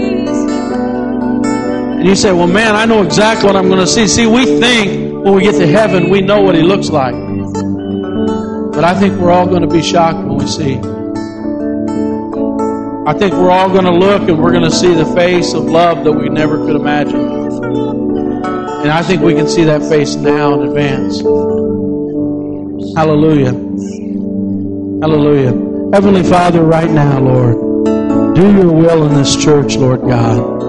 [2.01, 4.07] And you say, well, man, I know exactly what I'm going to see.
[4.09, 7.13] See, we think when we get to heaven, we know what he looks like.
[8.73, 10.77] But I think we're all going to be shocked when we see.
[13.07, 15.65] I think we're all going to look and we're going to see the face of
[15.65, 17.21] love that we never could imagine.
[17.21, 21.21] And I think we can see that face now in advance.
[22.97, 23.53] Hallelujah.
[25.03, 25.53] Hallelujah.
[25.93, 27.85] Heavenly Father, right now, Lord,
[28.35, 30.60] do your will in this church, Lord God.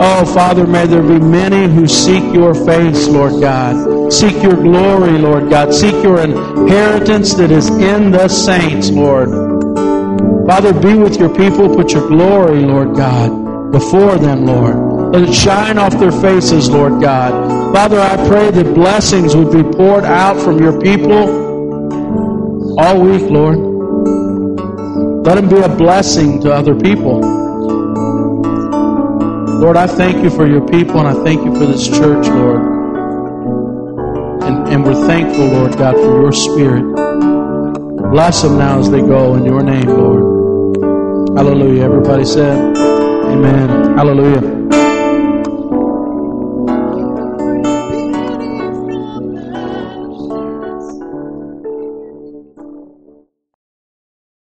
[0.00, 4.12] Oh, Father, may there be many who seek your face, Lord God.
[4.12, 5.74] Seek your glory, Lord God.
[5.74, 9.28] Seek your inheritance that is in the saints, Lord.
[10.46, 11.74] Father, be with your people.
[11.74, 15.14] Put your glory, Lord God, before them, Lord.
[15.14, 17.74] Let it shine off their faces, Lord God.
[17.74, 23.58] Father, I pray that blessings would be poured out from your people all week, Lord.
[25.26, 27.47] Let them be a blessing to other people.
[29.58, 32.62] Lord, I thank you for your people and I thank you for this church, Lord.
[34.42, 36.84] And, and we're thankful, Lord God, for your spirit.
[38.12, 41.36] Bless them now as they go in your name, Lord.
[41.36, 41.82] Hallelujah.
[41.84, 43.96] Everybody said, Amen.
[43.96, 44.57] Hallelujah.